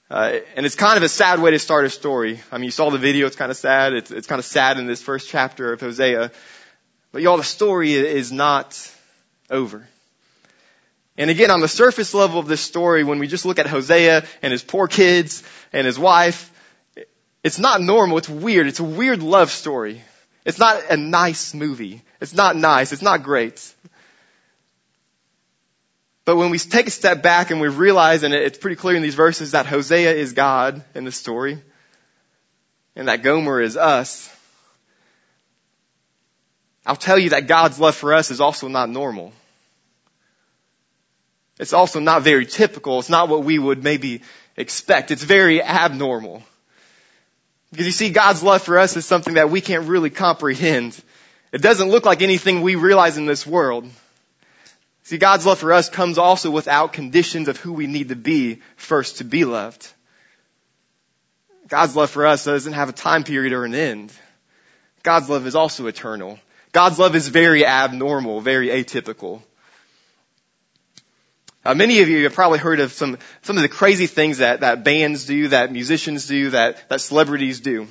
Uh, 0.09 0.39
and 0.55 0.65
it's 0.65 0.75
kind 0.75 0.97
of 0.97 1.03
a 1.03 1.09
sad 1.09 1.39
way 1.39 1.51
to 1.51 1.59
start 1.59 1.85
a 1.85 1.89
story. 1.89 2.39
I 2.51 2.57
mean, 2.57 2.65
you 2.65 2.71
saw 2.71 2.91
the 2.91 2.99
video, 2.99 3.25
it's 3.25 3.35
kind 3.35 3.49
of 3.49 3.57
sad. 3.57 3.93
It's, 3.93 4.11
it's 4.11 4.27
kind 4.27 4.39
of 4.39 4.45
sad 4.45 4.77
in 4.77 4.85
this 4.85 5.01
first 5.01 5.29
chapter 5.29 5.73
of 5.73 5.81
Hosea. 5.81 6.31
But 7.11 7.21
y'all, 7.21 7.37
the 7.37 7.43
story 7.43 7.93
is 7.93 8.31
not 8.31 8.91
over. 9.49 9.87
And 11.17 11.29
again, 11.29 11.49
on 11.49 11.61
the 11.61 11.67
surface 11.67 12.13
level 12.13 12.39
of 12.39 12.47
this 12.47 12.61
story, 12.61 13.03
when 13.03 13.19
we 13.19 13.27
just 13.27 13.45
look 13.45 13.57
at 13.57 13.67
Hosea 13.67 14.25
and 14.41 14.51
his 14.51 14.63
poor 14.63 14.87
kids 14.87 15.43
and 15.73 15.87
his 15.87 15.97
wife, 15.97 16.51
it's 17.43 17.57
not 17.57 17.81
normal, 17.81 18.17
it's 18.17 18.29
weird. 18.29 18.67
It's 18.67 18.79
a 18.79 18.83
weird 18.83 19.23
love 19.23 19.49
story. 19.49 20.01
It's 20.45 20.59
not 20.59 20.83
a 20.89 20.97
nice 20.97 21.53
movie. 21.53 22.03
It's 22.21 22.33
not 22.33 22.55
nice. 22.55 22.91
It's 22.91 23.01
not 23.01 23.23
great. 23.23 23.73
But 26.25 26.37
when 26.37 26.49
we 26.49 26.57
take 26.57 26.87
a 26.87 26.91
step 26.91 27.21
back 27.21 27.51
and 27.51 27.61
we 27.61 27.67
realize, 27.67 28.23
and 28.23 28.33
it's 28.33 28.57
pretty 28.57 28.75
clear 28.75 28.95
in 28.95 29.03
these 29.03 29.15
verses, 29.15 29.51
that 29.51 29.67
Hosea 29.67 30.11
is 30.11 30.33
God 30.33 30.83
in 30.95 31.05
the 31.05 31.11
story, 31.11 31.61
and 32.95 33.07
that 33.07 33.21
Gomer 33.21 33.61
is 33.61 33.77
us, 33.77 34.31
I'll 36.83 36.95
tell 36.95 37.17
you 37.17 37.29
that 37.29 37.47
God's 37.47 37.79
love 37.79 37.95
for 37.95 38.13
us 38.13 38.31
is 38.31 38.41
also 38.41 38.67
not 38.67 38.89
normal. 38.89 39.33
It's 41.59 41.73
also 41.73 41.99
not 41.99 42.23
very 42.23 42.45
typical. 42.45 42.99
It's 42.99 43.09
not 43.09 43.29
what 43.29 43.43
we 43.43 43.57
would 43.57 43.83
maybe 43.83 44.21
expect. 44.57 45.11
It's 45.11 45.23
very 45.23 45.63
abnormal. 45.63 46.43
Because 47.71 47.85
you 47.85 47.91
see, 47.91 48.09
God's 48.09 48.43
love 48.43 48.61
for 48.61 48.77
us 48.77 48.97
is 48.97 49.05
something 49.05 49.35
that 49.35 49.49
we 49.49 49.61
can't 49.61 49.87
really 49.87 50.09
comprehend. 50.09 50.99
It 51.51 51.61
doesn't 51.61 51.89
look 51.89 52.05
like 52.05 52.21
anything 52.21 52.61
we 52.61 52.75
realize 52.75 53.17
in 53.17 53.25
this 53.25 53.47
world. 53.47 53.89
See, 55.05 55.19
God's 55.19 55.45
love 55.45 55.59
for 55.59 55.71
us 55.71 55.87
comes 55.87 56.17
also 56.17 56.49
without 56.49 56.91
conditions 56.91 57.47
of 57.47 57.57
who 57.57 57.73
we 57.73 57.85
need 57.85 58.09
to 58.09 58.15
be 58.15 58.61
first 58.75 59.19
to 59.19 59.23
be 59.23 59.45
loved. 59.45 59.87
God's 61.67 61.95
love 61.95 62.09
for 62.09 62.25
us 62.25 62.45
doesn't 62.45 62.73
have 62.73 62.89
a 62.89 62.91
time 62.91 63.23
period 63.23 63.53
or 63.53 63.65
an 63.65 63.75
end. 63.75 64.11
God's 65.03 65.29
love 65.29 65.45
is 65.45 65.53
also 65.53 65.85
eternal. 65.85 66.39
God's 66.71 66.97
love 66.97 67.15
is 67.15 67.27
very 67.27 67.63
abnormal, 67.63 68.41
very 68.41 68.69
atypical. 68.69 69.43
Uh, 71.63 71.75
many 71.75 72.01
of 72.01 72.09
you 72.09 72.23
have 72.23 72.33
probably 72.33 72.59
heard 72.59 72.79
of 72.79 72.91
some 72.91 73.19
some 73.43 73.57
of 73.57 73.61
the 73.61 73.69
crazy 73.69 74.07
things 74.07 74.39
that 74.39 74.61
that 74.61 74.83
bands 74.83 75.27
do, 75.27 75.49
that 75.49 75.71
musicians 75.71 76.27
do, 76.27 76.49
that 76.49 76.89
that 76.89 76.99
celebrities 76.99 77.59
do. 77.59 77.87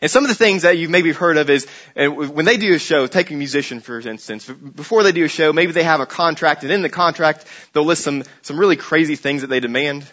And 0.00 0.10
some 0.10 0.24
of 0.24 0.28
the 0.28 0.34
things 0.34 0.62
that 0.62 0.78
you've 0.78 0.90
maybe 0.90 1.12
heard 1.12 1.36
of 1.36 1.50
is 1.50 1.66
when 1.94 2.44
they 2.44 2.56
do 2.56 2.74
a 2.74 2.78
show, 2.78 3.06
take 3.06 3.30
a 3.30 3.34
musician 3.34 3.80
for 3.80 3.98
instance, 3.98 4.48
before 4.48 5.02
they 5.02 5.12
do 5.12 5.24
a 5.24 5.28
show, 5.28 5.52
maybe 5.52 5.72
they 5.72 5.82
have 5.82 6.00
a 6.00 6.06
contract, 6.06 6.62
and 6.62 6.72
in 6.72 6.82
the 6.82 6.88
contract 6.88 7.44
they'll 7.72 7.84
list 7.84 8.02
some 8.02 8.24
some 8.42 8.58
really 8.58 8.76
crazy 8.76 9.16
things 9.16 9.42
that 9.42 9.48
they 9.48 9.60
demand. 9.60 10.06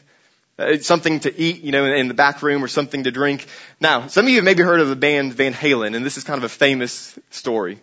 Uh, 0.58 0.78
something 0.78 1.19
to 1.19 1.38
eat, 1.38 1.63
you 1.63 1.74
know, 1.74 1.84
in 1.84 2.08
the 2.08 2.13
back 2.13 2.41
room 2.41 2.63
or 2.63 2.69
something 2.69 3.04
to 3.04 3.12
drink. 3.12 3.45
Now, 3.82 4.08
some 4.08 4.24
of 4.24 4.30
you 4.30 4.38
have 4.38 4.45
maybe 4.45 4.63
heard 4.63 4.80
of 4.80 4.88
the 4.88 4.95
band 4.95 5.34
Van 5.34 5.54
Halen, 5.54 5.98
and 5.98 6.06
this 6.06 6.15
is 6.15 6.24
kind 6.24 6.38
of 6.38 6.45
a 6.45 6.50
famous 6.50 7.19
story. 7.30 7.78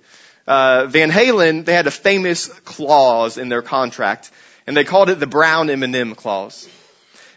Uh, 0.46 0.86
Van 0.86 1.10
Halen, 1.10 1.66
they 1.66 1.74
had 1.74 1.86
a 1.86 1.90
famous 1.90 2.48
clause 2.48 3.36
in 3.36 3.50
their 3.50 3.60
contract 3.60 4.30
and 4.66 4.76
they 4.76 4.84
called 4.84 5.10
it 5.10 5.18
the 5.18 5.26
brown 5.26 5.70
M&M 5.70 6.14
clause. 6.14 6.68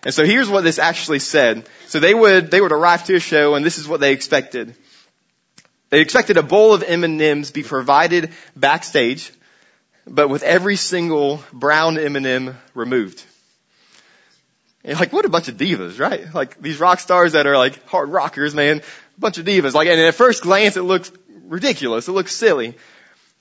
And 0.06 0.14
so 0.14 0.24
here's 0.24 0.48
what 0.48 0.64
this 0.64 0.78
actually 0.78 1.20
said. 1.20 1.68
So 1.88 2.00
they 2.00 2.14
would, 2.14 2.52
they 2.52 2.62
would 2.62 2.72
arrive 2.72 3.04
to 3.06 3.16
a 3.16 3.20
show 3.20 3.56
and 3.56 3.66
this 3.66 3.80
is 3.80 3.88
what 3.88 4.00
they 4.00 4.14
expected. 4.14 4.76
They 5.90 6.00
expected 6.00 6.38
a 6.38 6.44
bowl 6.44 6.74
of 6.74 6.84
M&Ms 6.84 7.52
be 7.52 7.64
provided 7.64 8.32
backstage, 8.56 9.32
but 10.08 10.30
with 10.30 10.44
every 10.44 10.76
single 10.76 11.44
brown 11.52 11.98
M&M 11.98 12.56
removed. 12.76 13.24
Like, 14.84 15.12
what 15.12 15.26
a 15.26 15.30
bunch 15.30 15.48
of 15.48 15.58
divas, 15.58 16.00
right? 16.00 16.32
Like 16.32 16.62
these 16.62 16.80
rock 16.80 17.00
stars 17.00 17.32
that 17.32 17.48
are 17.48 17.58
like 17.58 17.84
hard 17.88 18.10
rockers, 18.10 18.54
man. 18.54 18.82
A 19.18 19.20
bunch 19.20 19.40
of 19.40 19.46
divas. 19.46 19.74
Like, 19.74 19.88
and 19.88 20.00
at 20.00 20.14
first 20.14 20.44
glance 20.44 20.78
it 20.78 20.84
looks 20.84 21.12
ridiculous. 21.46 22.08
It 22.08 22.12
looks 22.12 22.36
silly. 22.36 22.76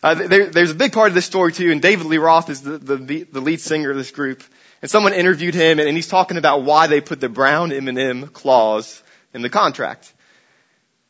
Uh, 0.03 0.15
there, 0.15 0.47
there's 0.47 0.71
a 0.71 0.75
big 0.75 0.93
part 0.93 1.09
of 1.09 1.15
this 1.15 1.27
story 1.27 1.53
too, 1.53 1.71
and 1.71 1.83
David 1.83 2.07
Lee 2.07 2.19
Roth 2.19 2.49
is 2.49 2.63
the, 2.63 2.79
the, 2.79 3.25
the 3.25 3.41
lead 3.41 3.61
singer 3.61 3.91
of 3.91 3.97
this 3.97 4.11
group. 4.11 4.43
And 4.85 4.91
someone 4.91 5.15
interviewed 5.15 5.55
him, 5.55 5.79
and, 5.81 5.97
he's 5.97 6.09
talking 6.09 6.37
about 6.37 6.63
why 6.63 6.89
they 6.89 7.01
put 7.01 7.19
the 7.19 7.31
brown 7.31 7.73
M&M 7.73 8.27
clause 8.27 9.03
in 9.33 9.41
the 9.41 9.49
contract. 9.49 10.13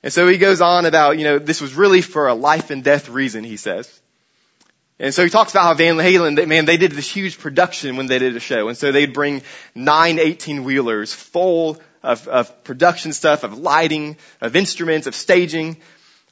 And 0.04 0.12
so 0.12 0.28
he 0.28 0.38
goes 0.38 0.60
on 0.60 0.86
about, 0.86 1.18
you 1.18 1.24
know, 1.24 1.40
this 1.40 1.60
was 1.60 1.74
really 1.74 2.00
for 2.00 2.28
a 2.28 2.34
life 2.34 2.70
and 2.70 2.84
death 2.84 3.08
reason, 3.08 3.42
he 3.42 3.56
says. 3.56 4.00
And 5.00 5.12
so 5.12 5.24
he 5.24 5.28
talks 5.28 5.50
about 5.50 5.64
how 5.64 5.74
Van 5.74 5.96
Halen, 5.96 6.46
man, 6.46 6.66
they 6.66 6.76
did 6.76 6.92
this 6.92 7.10
huge 7.10 7.36
production 7.36 7.96
when 7.96 8.06
they 8.06 8.20
did 8.20 8.36
a 8.36 8.38
show. 8.38 8.68
And 8.68 8.78
so 8.78 8.92
they'd 8.92 9.12
bring 9.12 9.42
nine 9.74 10.20
18 10.20 10.62
wheelers 10.62 11.12
full 11.12 11.80
of, 12.00 12.28
of 12.28 12.62
production 12.62 13.12
stuff, 13.12 13.42
of 13.42 13.58
lighting, 13.58 14.18
of 14.40 14.54
instruments, 14.54 15.08
of 15.08 15.16
staging. 15.16 15.78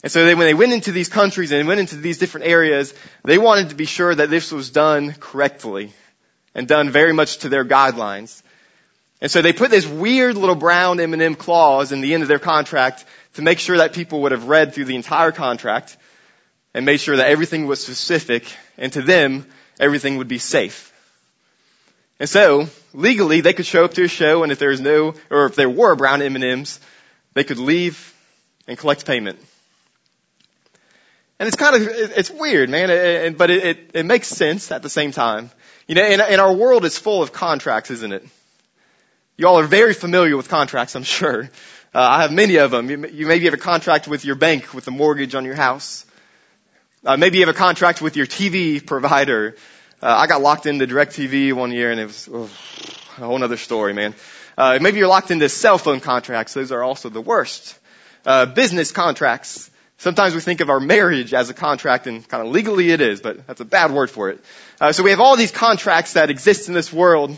And 0.04 0.12
so 0.12 0.24
they, 0.24 0.36
when 0.36 0.46
they 0.46 0.54
went 0.54 0.74
into 0.74 0.92
these 0.92 1.08
countries 1.08 1.50
and 1.50 1.66
went 1.66 1.80
into 1.80 1.96
these 1.96 2.18
different 2.18 2.46
areas, 2.46 2.94
they 3.24 3.38
wanted 3.38 3.70
to 3.70 3.74
be 3.74 3.86
sure 3.86 4.14
that 4.14 4.30
this 4.30 4.52
was 4.52 4.70
done 4.70 5.12
correctly 5.18 5.92
and 6.54 6.68
done 6.68 6.90
very 6.90 7.12
much 7.12 7.38
to 7.38 7.48
their 7.48 7.64
guidelines. 7.64 8.42
And 9.20 9.30
so 9.30 9.40
they 9.40 9.52
put 9.52 9.70
this 9.70 9.86
weird 9.86 10.36
little 10.36 10.56
brown 10.56 10.98
M&M 10.98 11.36
clause 11.36 11.92
in 11.92 12.00
the 12.00 12.12
end 12.12 12.22
of 12.22 12.28
their 12.28 12.40
contract 12.40 13.04
to 13.34 13.42
make 13.42 13.60
sure 13.60 13.76
that 13.76 13.92
people 13.92 14.22
would 14.22 14.32
have 14.32 14.48
read 14.48 14.74
through 14.74 14.86
the 14.86 14.96
entire 14.96 15.32
contract 15.32 15.96
and 16.74 16.84
made 16.84 16.98
sure 16.98 17.16
that 17.16 17.28
everything 17.28 17.66
was 17.66 17.82
specific 17.82 18.44
and 18.76 18.92
to 18.94 19.02
them, 19.02 19.46
everything 19.78 20.16
would 20.16 20.28
be 20.28 20.38
safe. 20.38 20.92
And 22.18 22.28
so, 22.28 22.68
legally, 22.92 23.40
they 23.40 23.52
could 23.52 23.66
show 23.66 23.84
up 23.84 23.94
to 23.94 24.04
a 24.04 24.08
show 24.08 24.42
and 24.42 24.52
if 24.52 24.58
there's 24.58 24.80
no, 24.80 25.14
or 25.30 25.46
if 25.46 25.54
there 25.54 25.70
were 25.70 25.94
brown 25.94 26.22
M&Ms, 26.22 26.80
they 27.34 27.44
could 27.44 27.58
leave 27.58 28.14
and 28.66 28.76
collect 28.76 29.06
payment. 29.06 29.38
And 31.38 31.46
it's 31.46 31.56
kind 31.56 31.74
of, 31.74 31.88
it's 31.88 32.30
weird, 32.30 32.70
man, 32.70 33.34
but 33.34 33.50
it, 33.50 33.64
it, 33.64 33.90
it 33.94 34.06
makes 34.06 34.28
sense 34.28 34.70
at 34.70 34.82
the 34.82 34.90
same 34.90 35.10
time. 35.10 35.50
You 35.86 35.96
know, 35.96 36.02
and, 36.02 36.40
our 36.40 36.52
world 36.52 36.84
is 36.84 36.96
full 36.96 37.22
of 37.22 37.32
contracts, 37.32 37.90
isn't 37.90 38.12
it? 38.12 38.24
You 39.36 39.48
all 39.48 39.58
are 39.58 39.66
very 39.66 39.94
familiar 39.94 40.36
with 40.36 40.48
contracts, 40.48 40.94
I'm 40.94 41.02
sure. 41.02 41.50
Uh, 41.94 42.00
I 42.00 42.22
have 42.22 42.32
many 42.32 42.56
of 42.56 42.70
them. 42.70 42.88
You, 42.88 43.06
you 43.08 43.26
maybe 43.26 43.46
have 43.46 43.54
a 43.54 43.58
contract 43.58 44.06
with 44.06 44.24
your 44.24 44.36
bank 44.36 44.72
with 44.72 44.84
the 44.84 44.90
mortgage 44.90 45.34
on 45.34 45.44
your 45.44 45.54
house. 45.54 46.06
Uh, 47.04 47.16
maybe 47.16 47.38
you 47.38 47.46
have 47.46 47.54
a 47.54 47.58
contract 47.58 48.00
with 48.00 48.16
your 48.16 48.26
TV 48.26 48.84
provider. 48.84 49.56
Uh, 50.00 50.06
I 50.06 50.26
got 50.28 50.40
locked 50.40 50.66
into 50.66 50.86
DirecTV 50.86 51.52
one 51.52 51.72
year 51.72 51.90
and 51.90 51.98
it 51.98 52.06
was 52.06 52.28
oh, 52.32 52.48
a 53.18 53.26
whole 53.26 53.42
other 53.42 53.56
story, 53.56 53.92
man. 53.92 54.14
Uh, 54.56 54.78
maybe 54.80 54.98
you're 54.98 55.08
locked 55.08 55.30
into 55.32 55.48
cell 55.48 55.78
phone 55.78 56.00
contracts. 56.00 56.54
Those 56.54 56.70
are 56.70 56.82
also 56.82 57.08
the 57.08 57.20
worst. 57.20 57.78
Uh, 58.24 58.46
business 58.46 58.92
contracts. 58.92 59.70
Sometimes 60.02 60.34
we 60.34 60.40
think 60.40 60.60
of 60.60 60.68
our 60.68 60.80
marriage 60.80 61.32
as 61.32 61.48
a 61.48 61.54
contract 61.54 62.08
and 62.08 62.28
kind 62.28 62.44
of 62.44 62.52
legally 62.52 62.90
it 62.90 63.00
is, 63.00 63.20
but 63.20 63.46
that's 63.46 63.60
a 63.60 63.64
bad 63.64 63.92
word 63.92 64.10
for 64.10 64.30
it. 64.30 64.44
Uh, 64.80 64.90
so 64.90 65.04
we 65.04 65.10
have 65.10 65.20
all 65.20 65.36
these 65.36 65.52
contracts 65.52 66.14
that 66.14 66.28
exist 66.28 66.66
in 66.66 66.74
this 66.74 66.92
world. 66.92 67.36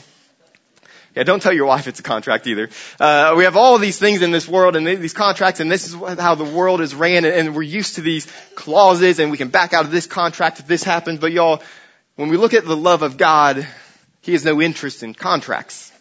Yeah, 1.14 1.24
don't 1.24 1.42
tell 1.42 1.52
your 1.52 1.66
wife 1.66 1.88
it's 1.88 2.00
a 2.00 2.02
contract 2.02 2.46
either. 2.46 2.70
Uh, 2.98 3.34
we 3.36 3.44
have 3.44 3.58
all 3.58 3.76
these 3.76 3.98
things 3.98 4.22
in 4.22 4.30
this 4.30 4.48
world 4.48 4.76
and 4.76 4.86
these 4.86 5.12
contracts 5.12 5.60
and 5.60 5.70
this 5.70 5.86
is 5.86 5.94
how 6.18 6.36
the 6.36 6.44
world 6.44 6.80
is 6.80 6.94
ran 6.94 7.26
and 7.26 7.54
we're 7.54 7.60
used 7.60 7.96
to 7.96 8.00
these 8.00 8.26
clauses 8.54 9.18
and 9.18 9.30
we 9.30 9.36
can 9.36 9.48
back 9.48 9.74
out 9.74 9.84
of 9.84 9.90
this 9.90 10.06
contract 10.06 10.60
if 10.60 10.66
this 10.66 10.82
happens. 10.82 11.20
But 11.20 11.32
y'all, 11.32 11.62
when 12.16 12.30
we 12.30 12.38
look 12.38 12.54
at 12.54 12.64
the 12.64 12.74
love 12.74 13.02
of 13.02 13.18
God, 13.18 13.68
He 14.22 14.32
has 14.32 14.42
no 14.42 14.62
interest 14.62 15.02
in 15.02 15.12
contracts. 15.12 15.92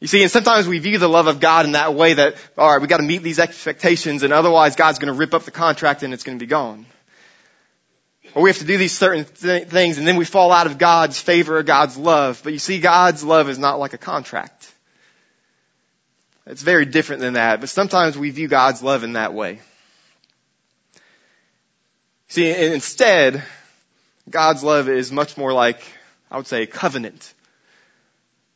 You 0.00 0.06
see, 0.06 0.22
and 0.22 0.30
sometimes 0.30 0.66
we 0.66 0.78
view 0.78 0.96
the 0.96 1.08
love 1.08 1.26
of 1.26 1.40
God 1.40 1.66
in 1.66 1.72
that 1.72 1.94
way 1.94 2.14
that, 2.14 2.36
alright, 2.56 2.80
we 2.80 2.88
gotta 2.88 3.02
meet 3.02 3.22
these 3.22 3.38
expectations 3.38 4.22
and 4.22 4.32
otherwise 4.32 4.74
God's 4.74 4.98
gonna 4.98 5.12
rip 5.12 5.34
up 5.34 5.42
the 5.42 5.50
contract 5.50 6.02
and 6.02 6.14
it's 6.14 6.24
gonna 6.24 6.38
be 6.38 6.46
gone. 6.46 6.86
Or 8.34 8.42
we 8.42 8.50
have 8.50 8.58
to 8.58 8.64
do 8.64 8.78
these 8.78 8.96
certain 8.96 9.26
th- 9.26 9.68
things 9.68 9.98
and 9.98 10.08
then 10.08 10.16
we 10.16 10.24
fall 10.24 10.52
out 10.52 10.66
of 10.66 10.78
God's 10.78 11.20
favor 11.20 11.58
or 11.58 11.62
God's 11.62 11.98
love. 11.98 12.40
But 12.42 12.54
you 12.54 12.58
see, 12.58 12.80
God's 12.80 13.22
love 13.22 13.50
is 13.50 13.58
not 13.58 13.78
like 13.78 13.92
a 13.92 13.98
contract. 13.98 14.72
It's 16.46 16.62
very 16.62 16.86
different 16.86 17.20
than 17.20 17.34
that, 17.34 17.60
but 17.60 17.68
sometimes 17.68 18.16
we 18.16 18.30
view 18.30 18.48
God's 18.48 18.82
love 18.82 19.04
in 19.04 19.12
that 19.12 19.34
way. 19.34 19.60
See, 22.28 22.50
instead, 22.50 23.42
God's 24.28 24.62
love 24.62 24.88
is 24.88 25.12
much 25.12 25.36
more 25.36 25.52
like, 25.52 25.82
I 26.30 26.38
would 26.38 26.46
say, 26.46 26.64
covenant. 26.66 27.34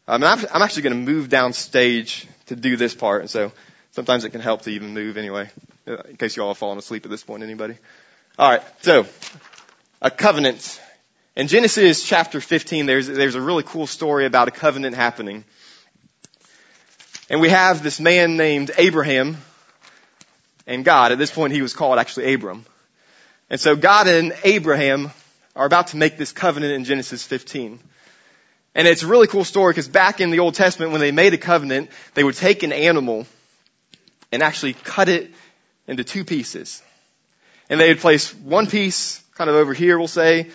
Um, 0.06 0.22
I'm, 0.22 0.38
I'm 0.52 0.62
actually 0.62 0.82
going 0.82 1.06
to 1.06 1.12
move 1.12 1.30
down 1.30 1.54
stage 1.54 2.26
to 2.46 2.56
do 2.56 2.76
this 2.76 2.94
part, 2.94 3.22
and 3.22 3.30
so 3.30 3.52
sometimes 3.92 4.24
it 4.24 4.30
can 4.30 4.42
help 4.42 4.62
to 4.62 4.70
even 4.70 4.92
move 4.92 5.16
anyway, 5.16 5.48
uh, 5.86 5.96
in 6.08 6.16
case 6.16 6.36
you 6.36 6.42
all 6.42 6.50
have 6.50 6.58
fallen 6.58 6.76
asleep 6.76 7.06
at 7.06 7.10
this 7.10 7.24
point, 7.24 7.42
anybody? 7.42 7.76
Alright, 8.38 8.62
so, 8.82 9.06
a 10.02 10.10
covenant. 10.10 10.80
In 11.36 11.48
Genesis 11.48 12.04
chapter 12.04 12.40
15, 12.40 12.84
there's, 12.84 13.06
there's 13.06 13.34
a 13.34 13.40
really 13.40 13.62
cool 13.62 13.86
story 13.86 14.26
about 14.26 14.46
a 14.48 14.50
covenant 14.50 14.94
happening. 14.94 15.44
And 17.30 17.40
we 17.40 17.48
have 17.48 17.82
this 17.82 17.98
man 17.98 18.36
named 18.36 18.72
Abraham 18.76 19.38
and 20.66 20.84
God. 20.84 21.12
At 21.12 21.18
this 21.18 21.30
point, 21.30 21.54
he 21.54 21.62
was 21.62 21.72
called 21.72 21.98
actually 21.98 22.34
Abram. 22.34 22.66
And 23.48 23.58
so 23.58 23.74
God 23.74 24.06
and 24.06 24.34
Abraham 24.44 25.10
are 25.56 25.64
about 25.64 25.88
to 25.88 25.96
make 25.96 26.18
this 26.18 26.32
covenant 26.32 26.72
in 26.74 26.84
Genesis 26.84 27.24
15. 27.24 27.80
And 28.74 28.88
it's 28.88 29.02
a 29.02 29.06
really 29.06 29.28
cool 29.28 29.44
story 29.44 29.72
because 29.72 29.88
back 29.88 30.20
in 30.20 30.30
the 30.30 30.40
Old 30.40 30.54
Testament 30.54 30.92
when 30.92 31.00
they 31.00 31.12
made 31.12 31.32
a 31.32 31.38
covenant, 31.38 31.90
they 32.14 32.24
would 32.24 32.34
take 32.34 32.62
an 32.62 32.72
animal 32.72 33.26
and 34.32 34.42
actually 34.42 34.72
cut 34.72 35.08
it 35.08 35.30
into 35.86 36.02
two 36.02 36.24
pieces. 36.24 36.82
And 37.70 37.78
they 37.78 37.88
would 37.88 38.00
place 38.00 38.34
one 38.34 38.66
piece 38.66 39.22
kind 39.34 39.48
of 39.48 39.56
over 39.56 39.72
here, 39.72 39.96
we'll 39.96 40.08
say, 40.08 40.50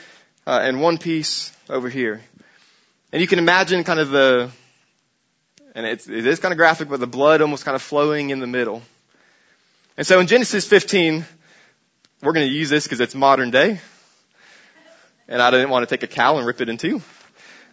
uh, 0.45 0.59
and 0.61 0.81
one 0.81 0.97
piece 0.97 1.53
over 1.69 1.89
here. 1.89 2.21
And 3.11 3.21
you 3.21 3.27
can 3.27 3.39
imagine 3.39 3.83
kind 3.83 3.99
of 3.99 4.09
the, 4.09 4.51
and 5.73 5.85
it's, 5.85 6.07
it 6.07 6.25
is 6.25 6.39
kind 6.39 6.51
of 6.51 6.57
graphic, 6.57 6.89
but 6.89 6.99
the 6.99 7.07
blood 7.07 7.41
almost 7.41 7.65
kind 7.65 7.75
of 7.75 7.81
flowing 7.81 8.31
in 8.31 8.39
the 8.39 8.47
middle. 8.47 8.81
And 9.97 10.05
so 10.05 10.19
in 10.19 10.27
Genesis 10.27 10.67
15, 10.67 11.25
we're 12.21 12.33
going 12.33 12.47
to 12.47 12.53
use 12.53 12.69
this 12.69 12.83
because 12.83 12.99
it's 12.99 13.15
modern 13.15 13.49
day. 13.49 13.79
And 15.27 15.41
I 15.41 15.51
didn't 15.51 15.69
want 15.69 15.87
to 15.87 15.95
take 15.95 16.03
a 16.03 16.13
cow 16.13 16.37
and 16.37 16.45
rip 16.45 16.59
it 16.61 16.69
in 16.69 16.77
two. 16.77 17.01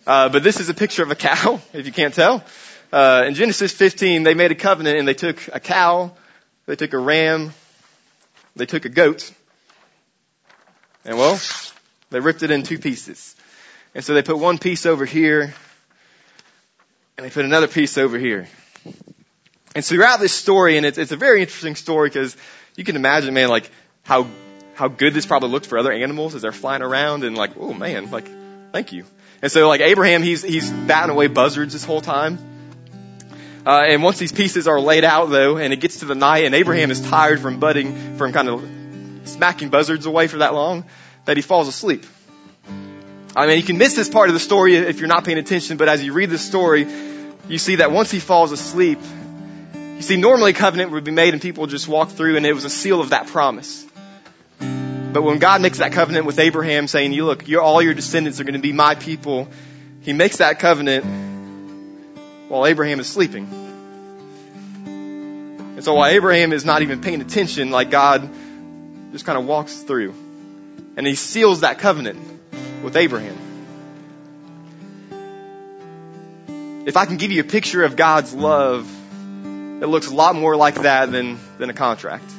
Uh, 0.06 0.28
but 0.28 0.42
this 0.42 0.60
is 0.60 0.68
a 0.68 0.74
picture 0.74 1.02
of 1.02 1.10
a 1.10 1.16
cow, 1.16 1.60
if 1.72 1.86
you 1.86 1.92
can't 1.92 2.14
tell. 2.14 2.44
Uh, 2.92 3.24
in 3.26 3.34
Genesis 3.34 3.72
15, 3.72 4.22
they 4.22 4.34
made 4.34 4.52
a 4.52 4.54
covenant 4.54 4.98
and 4.98 5.08
they 5.08 5.14
took 5.14 5.48
a 5.52 5.58
cow, 5.58 6.12
they 6.66 6.76
took 6.76 6.92
a 6.92 6.98
ram, 6.98 7.52
they 8.54 8.66
took 8.66 8.84
a 8.84 8.88
goat, 8.88 9.32
And 11.04 11.18
well, 11.18 11.40
they 12.10 12.20
ripped 12.20 12.42
it 12.42 12.50
in 12.50 12.62
two 12.62 12.78
pieces. 12.78 13.34
And 13.94 14.04
so 14.04 14.14
they 14.14 14.22
put 14.22 14.38
one 14.38 14.58
piece 14.58 14.86
over 14.86 15.04
here, 15.04 15.54
and 17.16 17.26
they 17.26 17.30
put 17.30 17.44
another 17.44 17.66
piece 17.66 17.98
over 17.98 18.18
here. 18.18 18.46
And 19.74 19.84
so 19.84 19.94
throughout 19.94 20.20
this 20.20 20.32
story, 20.32 20.76
and 20.76 20.86
it's, 20.86 20.98
it's 20.98 21.12
a 21.12 21.16
very 21.16 21.40
interesting 21.40 21.74
story 21.74 22.08
because 22.08 22.36
you 22.76 22.84
can 22.84 22.94
imagine, 22.94 23.34
man, 23.34 23.48
like 23.48 23.70
how 24.04 24.28
how 24.74 24.88
good 24.88 25.14
this 25.14 25.24
probably 25.24 25.48
looked 25.48 25.66
for 25.66 25.78
other 25.78 25.92
animals 25.92 26.34
as 26.34 26.42
they're 26.42 26.52
flying 26.52 26.82
around, 26.82 27.24
and 27.24 27.36
like, 27.36 27.52
oh 27.58 27.72
man, 27.72 28.10
like, 28.10 28.28
thank 28.72 28.92
you. 28.92 29.04
And 29.42 29.52
so 29.52 29.68
like 29.68 29.80
Abraham, 29.80 30.22
he's 30.22 30.42
he's 30.42 30.70
batting 30.70 31.10
away 31.10 31.26
buzzards 31.26 31.72
this 31.72 31.84
whole 31.84 32.00
time. 32.00 32.38
Uh, 33.66 33.82
and 33.88 34.02
once 34.02 34.18
these 34.18 34.32
pieces 34.32 34.68
are 34.68 34.80
laid 34.80 35.04
out 35.04 35.26
though, 35.26 35.56
and 35.56 35.72
it 35.72 35.80
gets 35.80 36.00
to 36.00 36.04
the 36.04 36.14
night, 36.14 36.44
and 36.44 36.54
Abraham 36.54 36.90
is 36.90 37.00
tired 37.00 37.40
from 37.40 37.58
butting, 37.58 38.16
from 38.16 38.32
kind 38.32 38.48
of 38.48 38.64
smacking 39.24 39.70
buzzards 39.70 40.06
away 40.06 40.28
for 40.28 40.38
that 40.38 40.54
long, 40.54 40.84
that 41.24 41.36
he 41.36 41.42
falls 41.42 41.68
asleep. 41.68 42.06
I 43.34 43.46
mean, 43.46 43.58
you 43.58 43.64
can 43.64 43.76
miss 43.76 43.94
this 43.94 44.08
part 44.08 44.28
of 44.28 44.34
the 44.34 44.40
story 44.40 44.76
if 44.76 44.98
you're 44.98 45.08
not 45.08 45.24
paying 45.24 45.38
attention, 45.38 45.76
but 45.76 45.88
as 45.88 46.02
you 46.02 46.14
read 46.14 46.30
the 46.30 46.38
story, 46.38 46.86
you 47.48 47.58
see 47.58 47.76
that 47.76 47.90
once 47.90 48.10
he 48.10 48.18
falls 48.18 48.50
asleep, 48.50 48.98
you 49.96 50.02
see, 50.02 50.16
normally 50.16 50.52
covenant 50.52 50.90
would 50.90 51.04
be 51.04 51.10
made 51.10 51.34
and 51.34 51.42
people 51.42 51.62
would 51.62 51.70
just 51.70 51.88
walk 51.88 52.10
through 52.10 52.36
and 52.36 52.46
it 52.46 52.52
was 52.52 52.64
a 52.64 52.70
seal 52.70 53.00
of 53.00 53.10
that 53.10 53.26
promise. 53.26 53.84
But 55.16 55.22
when 55.22 55.38
God 55.38 55.62
makes 55.62 55.78
that 55.78 55.92
covenant 55.92 56.26
with 56.26 56.38
Abraham 56.38 56.86
saying, 56.88 57.14
you 57.14 57.24
look, 57.24 57.50
all 57.54 57.80
your 57.80 57.94
descendants 57.94 58.38
are 58.38 58.44
going 58.44 58.52
to 58.52 58.60
be 58.60 58.74
my 58.74 58.96
people, 58.96 59.48
he 60.02 60.12
makes 60.12 60.36
that 60.36 60.58
covenant 60.58 61.06
while 62.48 62.66
Abraham 62.66 63.00
is 63.00 63.06
sleeping. 63.06 63.48
And 64.84 65.82
so 65.82 65.94
while 65.94 66.10
Abraham 66.10 66.52
is 66.52 66.66
not 66.66 66.82
even 66.82 67.00
paying 67.00 67.22
attention, 67.22 67.70
like 67.70 67.88
God 67.90 68.28
just 69.12 69.24
kind 69.24 69.38
of 69.38 69.46
walks 69.46 69.80
through 69.80 70.12
and 70.98 71.06
he 71.06 71.14
seals 71.14 71.60
that 71.60 71.78
covenant 71.78 72.20
with 72.82 72.94
Abraham. 72.94 73.38
If 76.84 76.98
I 76.98 77.06
can 77.06 77.16
give 77.16 77.32
you 77.32 77.40
a 77.40 77.44
picture 77.44 77.84
of 77.84 77.96
God's 77.96 78.34
love, 78.34 78.86
it 79.80 79.86
looks 79.86 80.08
a 80.08 80.14
lot 80.14 80.34
more 80.34 80.56
like 80.56 80.82
that 80.82 81.10
than, 81.10 81.38
than 81.56 81.70
a 81.70 81.74
contract. 81.74 82.30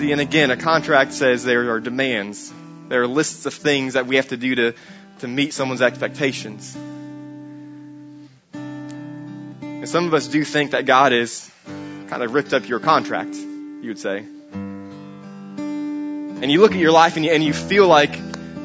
And 0.00 0.20
again, 0.20 0.50
a 0.50 0.56
contract 0.56 1.12
says 1.12 1.44
there 1.44 1.70
are 1.72 1.80
demands. 1.80 2.52
There 2.88 3.02
are 3.02 3.06
lists 3.06 3.46
of 3.46 3.54
things 3.54 3.94
that 3.94 4.06
we 4.06 4.16
have 4.16 4.28
to 4.28 4.36
do 4.36 4.54
to, 4.54 4.74
to 5.20 5.28
meet 5.28 5.52
someone's 5.52 5.82
expectations. 5.82 6.76
And 8.52 9.88
some 9.88 10.06
of 10.06 10.14
us 10.14 10.28
do 10.28 10.44
think 10.44 10.70
that 10.72 10.86
God 10.86 11.12
is 11.12 11.50
kind 12.08 12.22
of 12.22 12.32
ripped 12.34 12.52
up 12.52 12.68
your 12.68 12.80
contract, 12.80 13.34
you 13.34 13.88
would 13.88 13.98
say 13.98 14.24
and 16.40 16.52
you 16.52 16.60
look 16.60 16.70
at 16.70 16.78
your 16.78 16.92
life 16.92 17.16
and 17.16 17.24
you, 17.24 17.32
and 17.32 17.42
you 17.42 17.52
feel 17.52 17.88
like 17.88 18.16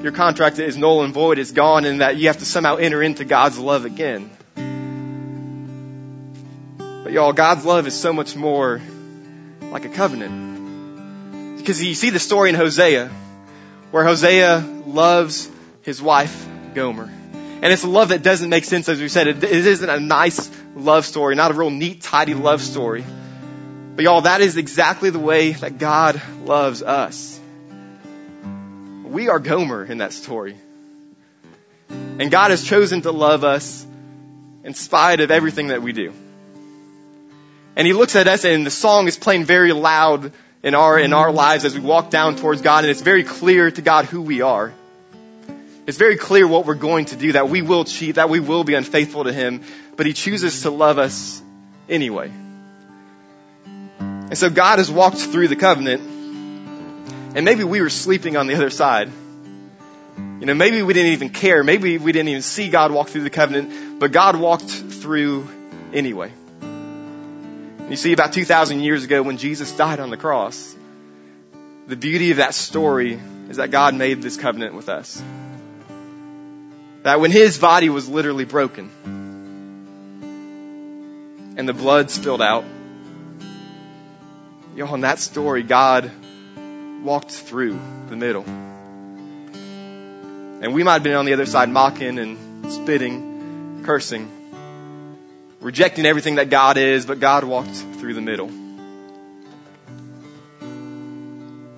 your 0.03 0.11
contract 0.11 0.59
is 0.59 0.77
null 0.77 1.03
and 1.03 1.11
void, 1.11 1.39
it's 1.39 1.51
gone, 1.51 1.85
and 1.85 2.01
that 2.01 2.17
you 2.17 2.27
have 2.27 2.37
to 2.37 2.45
somehow 2.45 2.75
enter 2.75 3.01
into 3.01 3.25
God's 3.25 3.57
love 3.57 3.85
again. 3.85 4.29
But 6.77 7.13
y'all, 7.13 7.33
God's 7.33 7.65
love 7.65 7.87
is 7.87 7.99
so 7.99 8.13
much 8.13 8.35
more 8.35 8.79
like 9.71 9.85
a 9.85 9.89
covenant. 9.89 10.52
Because 11.63 11.81
you 11.81 11.95
see 11.95 12.09
the 12.09 12.19
story 12.19 12.49
in 12.49 12.55
Hosea, 12.55 13.09
where 13.91 14.03
Hosea 14.03 14.59
loves 14.85 15.49
his 15.81 16.01
wife, 16.01 16.47
Gomer. 16.73 17.09
And 17.61 17.65
it's 17.71 17.83
a 17.83 17.89
love 17.89 18.09
that 18.09 18.21
doesn't 18.21 18.49
make 18.49 18.65
sense, 18.65 18.89
as 18.89 18.99
we 18.99 19.07
said. 19.07 19.27
It, 19.27 19.43
it 19.43 19.65
isn't 19.65 19.89
a 19.89 19.99
nice 19.99 20.51
love 20.75 21.05
story, 21.05 21.35
not 21.35 21.51
a 21.51 21.53
real 21.53 21.69
neat, 21.69 22.01
tidy 22.01 22.33
love 22.33 22.61
story. 22.61 23.05
But 23.95 24.03
y'all, 24.03 24.21
that 24.21 24.41
is 24.41 24.57
exactly 24.57 25.09
the 25.09 25.19
way 25.19 25.53
that 25.53 25.77
God 25.77 26.21
loves 26.43 26.83
us 26.83 27.39
we 29.13 29.29
are 29.29 29.39
Gomer 29.39 29.85
in 29.85 29.99
that 29.99 30.11
story. 30.11 30.57
And 31.89 32.31
God 32.31 32.49
has 32.49 32.63
chosen 32.63 33.03
to 33.03 33.11
love 33.11 33.43
us 33.43 33.85
in 34.63 34.73
spite 34.73 35.19
of 35.19 35.29
everything 35.29 35.67
that 35.67 35.83
we 35.83 35.93
do. 35.93 36.11
And 37.75 37.85
He 37.87 37.93
looks 37.93 38.15
at 38.15 38.27
us 38.27 38.43
and 38.43 38.65
the 38.65 38.71
song 38.71 39.07
is 39.07 39.17
playing 39.17 39.45
very 39.45 39.71
loud 39.71 40.33
in 40.63 40.75
our, 40.75 40.97
in 40.97 41.13
our 41.13 41.31
lives 41.31 41.65
as 41.65 41.75
we 41.75 41.81
walk 41.81 42.09
down 42.09 42.37
towards 42.37 42.61
God 42.61 42.85
and 42.85 42.91
it's 42.91 43.01
very 43.01 43.23
clear 43.23 43.69
to 43.69 43.81
God 43.81 44.05
who 44.05 44.21
we 44.21 44.41
are. 44.41 44.73
It's 45.85 45.97
very 45.97 46.15
clear 46.15 46.47
what 46.47 46.65
we're 46.65 46.75
going 46.75 47.05
to 47.05 47.17
do, 47.17 47.33
that 47.33 47.49
we 47.49 47.61
will 47.61 47.83
cheat, 47.83 48.15
that 48.15 48.29
we 48.29 48.39
will 48.39 48.63
be 48.63 48.73
unfaithful 48.73 49.25
to 49.25 49.33
Him, 49.33 49.61
but 49.97 50.05
He 50.05 50.13
chooses 50.13 50.61
to 50.61 50.69
love 50.69 50.97
us 50.97 51.41
anyway. 51.89 52.31
And 53.99 54.37
so 54.37 54.49
God 54.49 54.79
has 54.79 54.89
walked 54.89 55.17
through 55.17 55.49
the 55.49 55.57
covenant 55.57 56.01
and 57.35 57.45
maybe 57.45 57.63
we 57.63 57.81
were 57.81 57.89
sleeping 57.89 58.37
on 58.37 58.47
the 58.47 58.55
other 58.55 58.69
side. 58.69 59.11
You 60.17 60.45
know, 60.45 60.53
maybe 60.53 60.81
we 60.83 60.93
didn't 60.93 61.13
even 61.13 61.29
care. 61.29 61.63
Maybe 61.63 61.97
we 61.97 62.11
didn't 62.11 62.29
even 62.29 62.41
see 62.41 62.69
God 62.69 62.91
walk 62.91 63.09
through 63.09 63.23
the 63.23 63.29
covenant, 63.29 63.99
but 63.99 64.11
God 64.11 64.35
walked 64.35 64.69
through 64.69 65.47
anyway. 65.93 66.31
You 67.93 67.97
see, 67.97 68.11
about 68.11 68.33
2,000 68.33 68.79
years 68.79 69.03
ago 69.03 69.21
when 69.21 69.37
Jesus 69.37 69.71
died 69.71 69.99
on 69.99 70.09
the 70.09 70.17
cross, 70.17 70.75
the 71.85 71.95
beauty 71.95 72.31
of 72.31 72.37
that 72.37 72.55
story 72.55 73.19
is 73.49 73.57
that 73.57 73.69
God 73.69 73.93
made 73.93 74.19
this 74.19 74.35
covenant 74.35 74.73
with 74.73 74.89
us. 74.89 75.21
That 77.03 77.19
when 77.19 77.29
his 77.29 77.59
body 77.59 77.89
was 77.89 78.09
literally 78.09 78.45
broken 78.45 78.89
and 81.55 81.69
the 81.69 81.73
blood 81.73 82.09
spilled 82.09 82.41
out, 82.41 82.63
you 84.75 84.83
know, 84.83 84.95
in 84.95 85.01
that 85.01 85.19
story, 85.19 85.61
God 85.61 86.09
walked 87.03 87.29
through 87.29 87.79
the 88.09 88.15
middle. 88.15 88.45
And 90.63 90.73
we 90.73 90.81
might 90.81 90.93
have 90.93 91.03
been 91.03 91.13
on 91.13 91.25
the 91.25 91.33
other 91.33 91.45
side 91.45 91.69
mocking 91.69 92.17
and 92.17 92.73
spitting, 92.73 93.83
cursing, 93.85 94.31
rejecting 95.63 96.05
everything 96.05 96.35
that 96.35 96.49
God 96.49 96.77
is, 96.77 97.05
but 97.05 97.19
God 97.19 97.45
walked 97.45 97.73
through 97.73 98.13
the 98.13 98.21
middle. 98.21 98.51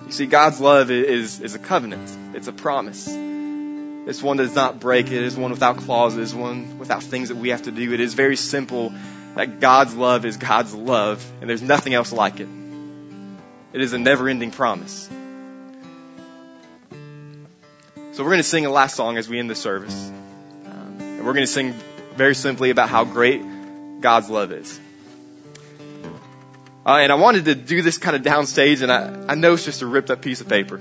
You 0.04 0.12
see, 0.12 0.26
God's 0.26 0.60
love 0.60 0.90
is, 0.90 1.40
is 1.40 1.54
a 1.54 1.58
covenant. 1.58 2.36
It's 2.36 2.48
a 2.48 2.52
promise. 2.52 3.06
It's 3.08 4.22
one 4.22 4.36
that 4.36 4.44
does 4.44 4.54
not 4.54 4.78
break. 4.78 5.06
It 5.06 5.22
is 5.22 5.36
one 5.36 5.50
without 5.50 5.78
clauses, 5.78 6.34
one 6.34 6.78
without 6.78 7.02
things 7.02 7.28
that 7.28 7.36
we 7.36 7.48
have 7.50 7.62
to 7.62 7.72
do. 7.72 7.92
It 7.92 8.00
is 8.00 8.14
very 8.14 8.36
simple 8.36 8.92
that 9.34 9.60
God's 9.60 9.94
love 9.94 10.24
is 10.24 10.36
God's 10.36 10.74
love, 10.74 11.24
and 11.40 11.50
there's 11.50 11.62
nothing 11.62 11.94
else 11.94 12.12
like 12.12 12.40
it. 12.40 12.48
It 13.72 13.80
is 13.80 13.92
a 13.92 13.98
never 13.98 14.28
ending 14.28 14.50
promise. 14.50 15.08
So 18.12 18.24
we're 18.24 18.30
going 18.30 18.38
to 18.38 18.44
sing 18.44 18.64
a 18.64 18.70
last 18.70 18.96
song 18.96 19.18
as 19.18 19.28
we 19.28 19.38
end 19.38 19.50
the 19.50 19.54
service. 19.54 20.10
Um, 20.64 20.96
and 21.00 21.18
we're 21.18 21.34
going 21.34 21.44
to 21.44 21.52
sing 21.52 21.74
very 22.14 22.34
simply 22.34 22.70
about 22.70 22.88
how 22.88 23.04
great 23.04 23.42
God's 24.00 24.30
love 24.30 24.52
is. 24.52 24.80
Uh, 26.84 26.98
and 26.98 27.10
I 27.10 27.16
wanted 27.16 27.46
to 27.46 27.54
do 27.54 27.82
this 27.82 27.98
kind 27.98 28.14
of 28.14 28.22
downstage, 28.22 28.82
and 28.82 28.92
I, 28.92 29.32
I 29.32 29.34
know 29.34 29.54
it's 29.54 29.64
just 29.64 29.82
a 29.82 29.86
ripped 29.86 30.10
up 30.10 30.22
piece 30.22 30.40
of 30.40 30.48
paper. 30.48 30.80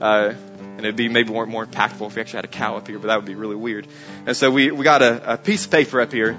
Uh, 0.00 0.34
and 0.60 0.80
it'd 0.80 0.96
be 0.96 1.08
maybe 1.08 1.32
more, 1.32 1.44
more 1.46 1.66
impactful 1.66 2.06
if 2.06 2.14
we 2.14 2.20
actually 2.22 2.38
had 2.38 2.44
a 2.44 2.48
cow 2.48 2.76
up 2.76 2.86
here, 2.86 2.98
but 2.98 3.08
that 3.08 3.16
would 3.16 3.26
be 3.26 3.34
really 3.34 3.56
weird. 3.56 3.86
And 4.24 4.36
so 4.36 4.50
we, 4.50 4.70
we 4.70 4.84
got 4.84 5.02
a, 5.02 5.34
a 5.34 5.36
piece 5.36 5.64
of 5.64 5.72
paper 5.72 6.00
up 6.00 6.12
here. 6.12 6.38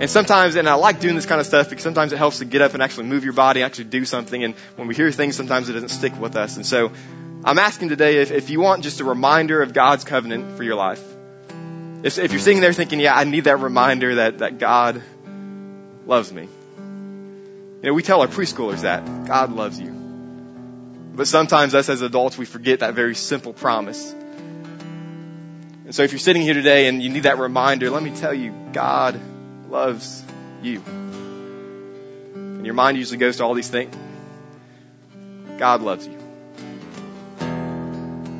And 0.00 0.10
sometimes, 0.10 0.56
and 0.56 0.68
I 0.68 0.74
like 0.74 0.98
doing 0.98 1.14
this 1.14 1.26
kind 1.26 1.40
of 1.40 1.46
stuff 1.46 1.68
because 1.68 1.84
sometimes 1.84 2.12
it 2.12 2.16
helps 2.16 2.38
to 2.38 2.46
get 2.46 2.62
up 2.62 2.74
and 2.74 2.82
actually 2.82 3.06
move 3.06 3.22
your 3.22 3.34
body, 3.34 3.62
actually 3.62 3.84
do 3.84 4.04
something. 4.04 4.42
And 4.42 4.54
when 4.76 4.88
we 4.88 4.94
hear 4.94 5.12
things, 5.12 5.36
sometimes 5.36 5.68
it 5.68 5.74
doesn't 5.74 5.90
stick 5.90 6.18
with 6.18 6.36
us. 6.36 6.56
And 6.56 6.66
so 6.66 6.90
I'm 7.44 7.58
asking 7.58 7.90
today 7.90 8.16
if, 8.16 8.30
if 8.32 8.50
you 8.50 8.60
want 8.60 8.82
just 8.82 9.00
a 9.00 9.04
reminder 9.04 9.62
of 9.62 9.72
God's 9.72 10.04
covenant 10.04 10.56
for 10.56 10.62
your 10.62 10.74
life. 10.74 11.04
If, 12.02 12.18
if 12.18 12.32
you're 12.32 12.40
sitting 12.40 12.60
there 12.60 12.72
thinking, 12.72 12.98
yeah, 12.98 13.14
I 13.14 13.24
need 13.24 13.44
that 13.44 13.58
reminder 13.60 14.16
that, 14.16 14.38
that 14.38 14.58
God 14.58 15.02
loves 16.06 16.32
me. 16.32 16.42
You 16.42 17.90
know, 17.90 17.92
we 17.92 18.02
tell 18.02 18.20
our 18.20 18.28
preschoolers 18.28 18.82
that. 18.82 19.26
God 19.26 19.52
loves 19.52 19.80
you. 19.80 19.90
But 21.14 21.26
sometimes 21.26 21.74
us 21.74 21.88
as 21.88 22.02
adults, 22.02 22.38
we 22.38 22.44
forget 22.44 22.80
that 22.80 22.94
very 22.94 23.14
simple 23.14 23.52
promise. 23.52 24.12
And 24.12 25.94
so 25.94 26.02
if 26.02 26.12
you're 26.12 26.18
sitting 26.18 26.42
here 26.42 26.54
today 26.54 26.88
and 26.88 27.02
you 27.02 27.08
need 27.10 27.24
that 27.24 27.38
reminder, 27.38 27.90
let 27.90 28.02
me 28.02 28.10
tell 28.10 28.34
you, 28.34 28.52
God 28.72 29.20
loves 29.68 30.24
you. 30.62 30.82
And 32.34 32.64
your 32.64 32.74
mind 32.74 32.96
usually 32.98 33.18
goes 33.18 33.36
to 33.38 33.44
all 33.44 33.54
these 33.54 33.70
things. 33.70 33.94
God 35.58 35.82
loves 35.82 36.06
you 36.06 36.16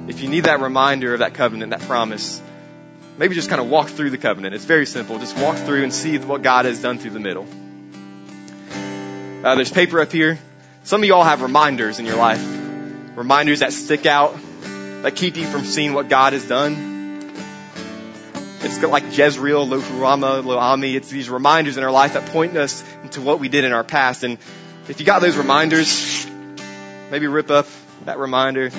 if 0.08 0.22
you 0.22 0.28
need 0.28 0.44
that 0.44 0.60
reminder 0.60 1.14
of 1.14 1.18
that 1.20 1.34
covenant, 1.34 1.70
that 1.70 1.80
promise, 1.80 2.40
maybe 3.18 3.34
just 3.34 3.48
kind 3.48 3.60
of 3.60 3.68
walk 3.68 3.88
through 3.88 4.10
the 4.10 4.18
covenant. 4.18 4.54
It's 4.54 4.64
very 4.64 4.86
simple. 4.86 5.18
Just 5.18 5.36
walk 5.38 5.56
through 5.56 5.82
and 5.82 5.92
see 5.92 6.18
what 6.18 6.42
God 6.42 6.64
has 6.64 6.80
done 6.80 6.98
through 6.98 7.12
the 7.12 7.20
middle. 7.20 7.46
Uh, 9.44 9.54
there's 9.54 9.70
paper 9.70 10.00
up 10.00 10.12
here. 10.12 10.38
Some 10.84 11.02
of 11.02 11.08
y'all 11.08 11.24
have 11.24 11.42
reminders 11.42 11.98
in 11.98 12.06
your 12.06 12.16
life. 12.16 12.42
Reminders 13.16 13.60
that 13.60 13.72
stick 13.72 14.06
out, 14.06 14.36
that 15.02 15.16
keep 15.16 15.36
you 15.36 15.46
from 15.46 15.64
seeing 15.64 15.94
what 15.94 16.08
God 16.08 16.32
has 16.32 16.46
done. 16.46 16.94
It's 18.60 18.82
like 18.82 19.16
Jezreel, 19.16 19.66
Lo-Ruhamah, 19.66 20.44
Lo-Ammi. 20.44 20.94
It's 20.94 21.08
these 21.08 21.30
reminders 21.30 21.76
in 21.76 21.84
our 21.84 21.90
life 21.90 22.14
that 22.14 22.26
point 22.30 22.56
us 22.56 22.82
to 23.12 23.20
what 23.20 23.38
we 23.38 23.48
did 23.48 23.64
in 23.64 23.72
our 23.72 23.84
past. 23.84 24.24
And 24.24 24.38
if 24.88 24.98
you 24.98 25.06
got 25.06 25.22
those 25.22 25.36
reminders, 25.36 26.26
maybe 27.10 27.26
rip 27.26 27.50
up 27.50 27.66
that 28.04 28.18
reminder, 28.18 28.70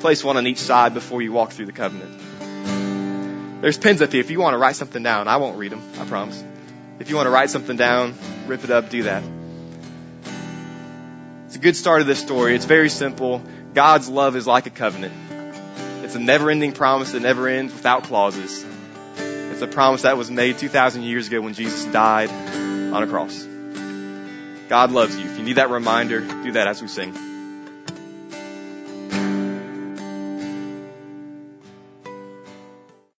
place 0.00 0.22
one 0.22 0.36
on 0.36 0.46
each 0.46 0.58
side 0.58 0.94
before 0.94 1.20
you 1.20 1.32
walk 1.32 1.50
through 1.50 1.66
the 1.66 1.72
covenant. 1.72 2.20
There's 3.60 3.76
pens 3.76 4.00
up 4.02 4.12
here 4.12 4.20
if 4.20 4.30
you 4.30 4.38
want 4.38 4.54
to 4.54 4.58
write 4.58 4.76
something 4.76 5.02
down. 5.02 5.26
I 5.26 5.38
won't 5.38 5.58
read 5.58 5.72
them, 5.72 5.82
I 5.98 6.04
promise. 6.04 6.42
If 7.00 7.10
you 7.10 7.16
want 7.16 7.26
to 7.26 7.30
write 7.30 7.50
something 7.50 7.76
down, 7.76 8.14
rip 8.46 8.62
it 8.62 8.70
up, 8.70 8.90
do 8.90 9.04
that. 9.04 9.24
It's 11.46 11.56
a 11.56 11.58
good 11.58 11.76
start 11.76 12.00
of 12.00 12.06
this 12.06 12.20
story. 12.20 12.54
It's 12.54 12.66
very 12.66 12.88
simple. 12.88 13.42
God's 13.74 14.08
love 14.08 14.36
is 14.36 14.46
like 14.46 14.66
a 14.66 14.70
covenant. 14.70 15.14
It's 16.04 16.14
a 16.14 16.18
never 16.20 16.50
ending 16.50 16.72
promise 16.72 17.12
that 17.12 17.20
never 17.20 17.48
ends 17.48 17.72
without 17.72 18.04
clauses. 18.04 18.64
It's 19.16 19.62
a 19.62 19.66
promise 19.66 20.02
that 20.02 20.16
was 20.16 20.30
made 20.30 20.58
2,000 20.58 21.02
years 21.02 21.26
ago 21.26 21.40
when 21.40 21.54
Jesus 21.54 21.84
died 21.86 22.30
on 22.30 23.02
a 23.02 23.06
cross. 23.06 23.44
God 24.68 24.92
loves 24.92 25.18
you. 25.18 25.24
If 25.24 25.36
you 25.36 25.44
need 25.44 25.56
that 25.56 25.70
reminder, 25.70 26.20
do 26.20 26.52
that 26.52 26.68
as 26.68 26.80
we 26.80 26.88
sing. 26.88 27.27